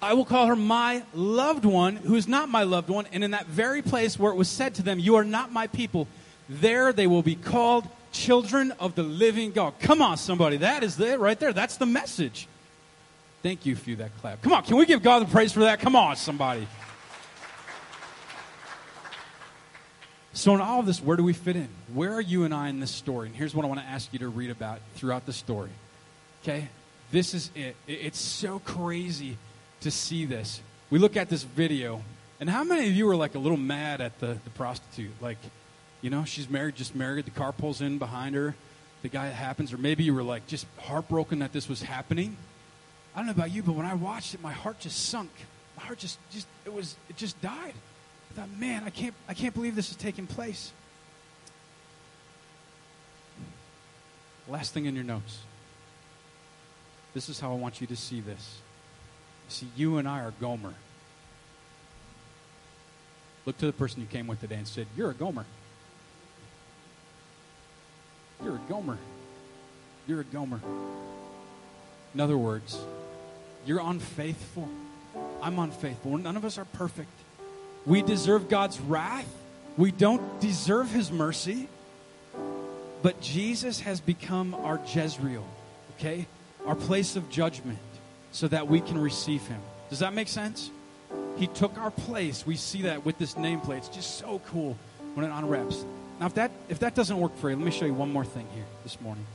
I 0.00 0.14
will 0.14 0.24
call 0.24 0.46
her 0.46 0.54
my 0.54 1.02
loved 1.14 1.64
one, 1.64 1.96
who 1.96 2.14
is 2.14 2.28
not 2.28 2.48
my 2.48 2.62
loved 2.62 2.88
one. 2.88 3.06
And 3.12 3.24
in 3.24 3.32
that 3.32 3.46
very 3.46 3.82
place 3.82 4.16
where 4.16 4.30
it 4.30 4.36
was 4.36 4.48
said 4.48 4.76
to 4.76 4.84
them, 4.84 5.00
You 5.00 5.16
are 5.16 5.24
not 5.24 5.50
my 5.50 5.66
people, 5.66 6.06
there 6.48 6.92
they 6.92 7.08
will 7.08 7.22
be 7.22 7.34
called 7.34 7.88
children 8.12 8.70
of 8.78 8.94
the 8.94 9.02
living 9.02 9.50
God. 9.50 9.74
Come 9.80 10.00
on, 10.00 10.16
somebody. 10.16 10.58
That 10.58 10.84
is 10.84 10.98
it 11.00 11.18
right 11.18 11.38
there. 11.38 11.52
That's 11.52 11.76
the 11.76 11.86
message. 11.86 12.46
Thank 13.42 13.66
you 13.66 13.74
for 13.74 13.90
that 13.96 14.16
clap. 14.20 14.42
Come 14.42 14.52
on, 14.52 14.62
can 14.62 14.76
we 14.76 14.86
give 14.86 15.02
God 15.02 15.26
the 15.26 15.30
praise 15.30 15.52
for 15.52 15.60
that? 15.60 15.80
Come 15.80 15.96
on, 15.96 16.14
somebody. 16.14 16.68
So, 20.36 20.54
in 20.54 20.60
all 20.60 20.80
of 20.80 20.86
this, 20.86 21.02
where 21.02 21.16
do 21.16 21.24
we 21.24 21.32
fit 21.32 21.56
in? 21.56 21.70
Where 21.94 22.12
are 22.12 22.20
you 22.20 22.44
and 22.44 22.52
I 22.52 22.68
in 22.68 22.78
this 22.78 22.90
story? 22.90 23.28
And 23.28 23.34
here's 23.34 23.54
what 23.54 23.64
I 23.64 23.68
want 23.68 23.80
to 23.80 23.86
ask 23.86 24.12
you 24.12 24.18
to 24.18 24.28
read 24.28 24.50
about 24.50 24.80
throughout 24.94 25.24
the 25.24 25.32
story. 25.32 25.70
Okay? 26.42 26.68
This 27.10 27.32
is 27.32 27.50
it. 27.54 27.74
It's 27.86 28.18
so 28.18 28.58
crazy 28.58 29.38
to 29.80 29.90
see 29.90 30.26
this. 30.26 30.60
We 30.90 30.98
look 30.98 31.16
at 31.16 31.30
this 31.30 31.42
video, 31.42 32.02
and 32.38 32.50
how 32.50 32.64
many 32.64 32.86
of 32.86 32.92
you 32.92 33.08
are 33.08 33.16
like 33.16 33.34
a 33.34 33.38
little 33.38 33.56
mad 33.56 34.02
at 34.02 34.20
the, 34.20 34.36
the 34.44 34.50
prostitute? 34.50 35.10
Like, 35.22 35.38
you 36.02 36.10
know, 36.10 36.26
she's 36.26 36.50
married, 36.50 36.76
just 36.76 36.94
married, 36.94 37.24
the 37.24 37.30
car 37.30 37.52
pulls 37.52 37.80
in 37.80 37.96
behind 37.96 38.34
her, 38.34 38.54
the 39.00 39.08
guy 39.08 39.28
happens, 39.28 39.72
or 39.72 39.78
maybe 39.78 40.04
you 40.04 40.12
were 40.12 40.22
like 40.22 40.46
just 40.46 40.66
heartbroken 40.80 41.38
that 41.38 41.54
this 41.54 41.66
was 41.66 41.80
happening. 41.80 42.36
I 43.14 43.20
don't 43.20 43.26
know 43.26 43.32
about 43.32 43.52
you, 43.52 43.62
but 43.62 43.72
when 43.72 43.86
I 43.86 43.94
watched 43.94 44.34
it, 44.34 44.42
my 44.42 44.52
heart 44.52 44.80
just 44.80 45.06
sunk. 45.06 45.30
My 45.78 45.84
heart 45.84 45.96
just, 45.96 46.18
just 46.30 46.46
it 46.66 46.74
was, 46.74 46.94
it 47.08 47.16
just 47.16 47.40
died 47.40 47.72
thought, 48.36 48.50
man, 48.58 48.82
I 48.84 48.90
can't, 48.90 49.14
I 49.28 49.34
can't 49.34 49.54
believe 49.54 49.74
this 49.74 49.90
is 49.90 49.96
taking 49.96 50.26
place. 50.26 50.70
Last 54.46 54.74
thing 54.74 54.84
in 54.84 54.94
your 54.94 55.04
notes. 55.04 55.38
This 57.14 57.30
is 57.30 57.40
how 57.40 57.50
I 57.50 57.54
want 57.54 57.80
you 57.80 57.86
to 57.86 57.96
see 57.96 58.20
this. 58.20 58.58
See, 59.48 59.68
you 59.74 59.96
and 59.96 60.06
I 60.06 60.20
are 60.20 60.34
Gomer. 60.38 60.74
Look 63.46 63.56
to 63.58 63.66
the 63.66 63.72
person 63.72 64.02
you 64.02 64.06
came 64.06 64.26
with 64.26 64.40
today 64.40 64.56
and 64.56 64.68
said, 64.68 64.86
You're 64.96 65.10
a 65.10 65.14
Gomer. 65.14 65.46
You're 68.44 68.56
a 68.56 68.60
Gomer. 68.68 68.98
You're 70.06 70.20
a 70.20 70.24
Gomer. 70.24 70.60
In 72.12 72.20
other 72.20 72.36
words, 72.36 72.78
you're 73.64 73.80
unfaithful. 73.80 74.68
I'm 75.40 75.58
unfaithful. 75.58 76.18
None 76.18 76.36
of 76.36 76.44
us 76.44 76.58
are 76.58 76.66
perfect. 76.66 77.08
We 77.86 78.02
deserve 78.02 78.48
God's 78.48 78.80
wrath. 78.80 79.28
We 79.76 79.92
don't 79.92 80.40
deserve 80.40 80.90
his 80.90 81.10
mercy. 81.10 81.68
But 83.02 83.20
Jesus 83.20 83.80
has 83.80 84.00
become 84.00 84.54
our 84.54 84.80
Jezreel, 84.92 85.46
okay? 85.96 86.26
Our 86.66 86.74
place 86.74 87.14
of 87.14 87.30
judgment 87.30 87.78
so 88.32 88.48
that 88.48 88.66
we 88.66 88.80
can 88.80 88.98
receive 88.98 89.46
him. 89.46 89.60
Does 89.88 90.00
that 90.00 90.12
make 90.12 90.28
sense? 90.28 90.70
He 91.36 91.46
took 91.46 91.78
our 91.78 91.90
place. 91.90 92.44
We 92.44 92.56
see 92.56 92.82
that 92.82 93.04
with 93.04 93.18
this 93.18 93.34
nameplate. 93.34 93.78
It's 93.78 93.88
just 93.88 94.18
so 94.18 94.40
cool 94.46 94.76
when 95.14 95.24
it 95.24 95.32
unwraps. 95.32 95.84
Now, 96.18 96.26
if 96.26 96.34
that, 96.34 96.50
if 96.68 96.80
that 96.80 96.94
doesn't 96.94 97.18
work 97.18 97.36
for 97.36 97.50
you, 97.50 97.56
let 97.56 97.64
me 97.64 97.70
show 97.70 97.84
you 97.86 97.94
one 97.94 98.12
more 98.12 98.24
thing 98.24 98.46
here 98.54 98.64
this 98.82 99.00
morning. 99.00 99.26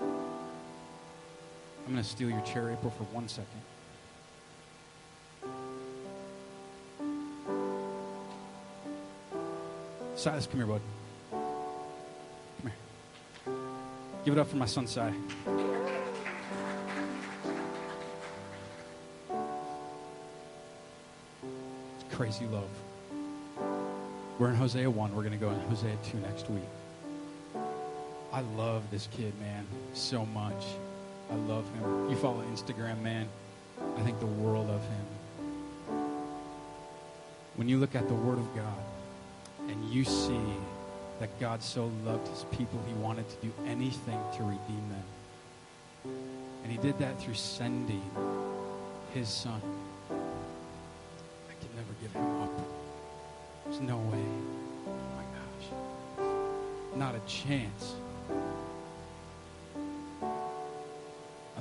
I'm 0.00 1.92
going 1.92 2.02
to 2.02 2.04
steal 2.04 2.28
your 2.28 2.40
chair, 2.42 2.70
April, 2.70 2.90
for 2.90 3.04
one 3.04 3.28
second. 3.28 3.60
Silas, 10.24 10.46
come 10.46 10.60
here, 10.60 10.66
bud. 10.66 10.80
Come 11.30 11.42
here. 12.62 12.72
Give 14.24 14.32
it 14.32 14.40
up 14.40 14.48
for 14.48 14.56
my 14.56 14.64
son, 14.64 14.86
Si. 14.86 15.02
It's 15.02 15.12
crazy 22.10 22.46
love. 22.46 22.70
We're 24.38 24.48
in 24.48 24.54
Hosea 24.54 24.90
1. 24.90 25.14
We're 25.14 25.20
going 25.20 25.32
to 25.32 25.38
go 25.38 25.50
in 25.50 25.60
Hosea 25.68 25.94
2 26.10 26.16
next 26.20 26.48
week. 26.48 26.62
I 28.32 28.40
love 28.56 28.90
this 28.90 29.08
kid, 29.08 29.38
man, 29.40 29.66
so 29.92 30.24
much. 30.24 30.64
I 31.30 31.34
love 31.34 31.70
him. 31.74 32.08
You 32.08 32.16
follow 32.16 32.42
Instagram, 32.44 33.02
man. 33.02 33.28
I 33.98 34.00
think 34.00 34.18
the 34.20 34.24
world 34.24 34.70
of 34.70 34.80
him. 34.80 35.04
When 37.56 37.68
you 37.68 37.76
look 37.76 37.94
at 37.94 38.08
the 38.08 38.14
Word 38.14 38.38
of 38.38 38.56
God, 38.56 38.72
and 39.68 39.84
you 39.90 40.04
see 40.04 40.40
that 41.20 41.38
God 41.40 41.62
so 41.62 41.90
loved 42.04 42.26
his 42.28 42.44
people, 42.50 42.80
he 42.86 42.94
wanted 42.94 43.28
to 43.28 43.36
do 43.36 43.52
anything 43.66 44.18
to 44.36 44.42
redeem 44.42 44.88
them. 44.90 46.14
And 46.62 46.72
he 46.72 46.78
did 46.78 46.98
that 46.98 47.20
through 47.20 47.34
sending 47.34 48.02
his 49.12 49.28
son. 49.28 49.60
I 50.10 51.52
can 51.60 51.76
never 51.76 51.92
give 52.02 52.12
him 52.12 52.42
up. 52.42 52.50
There's 53.64 53.80
no 53.80 53.96
way. 53.96 54.24
Oh 54.86 54.96
my 55.16 55.24
gosh. 55.36 56.96
Not 56.96 57.14
a 57.14 57.20
chance. 57.26 57.94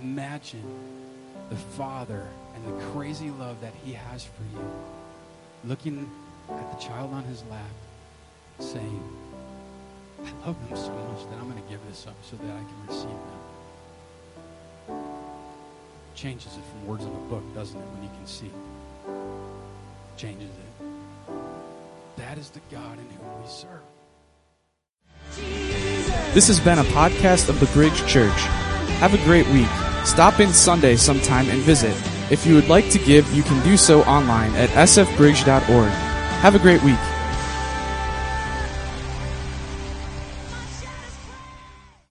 Imagine 0.02 0.63
the 1.50 1.56
Father 1.56 2.28
and 2.56 2.66
the 2.66 2.84
crazy 2.86 3.30
love 3.32 3.62
that 3.62 3.74
he 3.86 3.94
has 3.94 4.24
for 4.26 4.44
you. 4.54 4.72
Looking 5.66 6.10
at 6.50 6.78
the 6.78 6.86
child 6.86 7.13
on 7.13 7.24
his 7.24 7.44
lap 7.50 7.62
saying, 8.63 9.04
I 10.23 10.47
love 10.47 10.69
them 10.69 10.78
so 10.78 10.91
much 10.91 11.26
that 11.30 11.38
I'm 11.39 11.49
going 11.52 11.62
to 11.62 11.69
give 11.69 11.80
this 11.88 12.08
up 12.08 12.15
so 12.23 12.36
that 12.38 12.45
I 12.45 12.63
can 12.63 12.88
receive 12.88 13.10
them. 14.88 14.99
Changes 16.15 16.56
it 16.56 16.63
from 16.71 16.88
words 16.88 17.04
in 17.04 17.10
a 17.10 17.30
book, 17.30 17.43
doesn't 17.54 17.80
it, 17.80 17.86
when 17.86 18.04
you 18.04 18.10
can 18.10 18.26
see? 18.26 18.52
Changes 20.15 20.49
it. 20.49 20.86
That 22.17 22.38
is 22.38 22.49
the 22.49 22.62
God 22.71 22.97
in 22.97 23.06
whom 23.06 23.41
we 23.41 23.47
serve. 23.47 23.82
This 26.34 26.47
has 26.47 26.60
been 26.60 26.80
a 26.80 26.84
podcast 26.86 27.49
of 27.49 27.60
the 27.60 27.65
Bridge 27.67 28.06
Church. 28.08 28.39
Have 28.99 29.13
a 29.13 29.23
great 29.26 29.47
week. 29.49 29.67
Stop 30.06 30.39
in 30.39 30.54
Sunday 30.54 30.95
sometime 30.95 31.49
and 31.49 31.60
visit. 31.62 31.95
If 32.32 32.45
you 32.45 32.56
would 32.56 32.69
like 32.69 32.89
to 32.91 32.99
give, 32.99 33.32
you 33.34 33.43
can 33.43 33.63
do 33.63 33.78
so 33.78 34.04
online 34.04 34.56
at 34.56 34.69
sfbridge.org. 34.69 35.89
Have 35.89 36.56
a 36.56 36.60
great 36.60 36.82
week. 36.84 36.99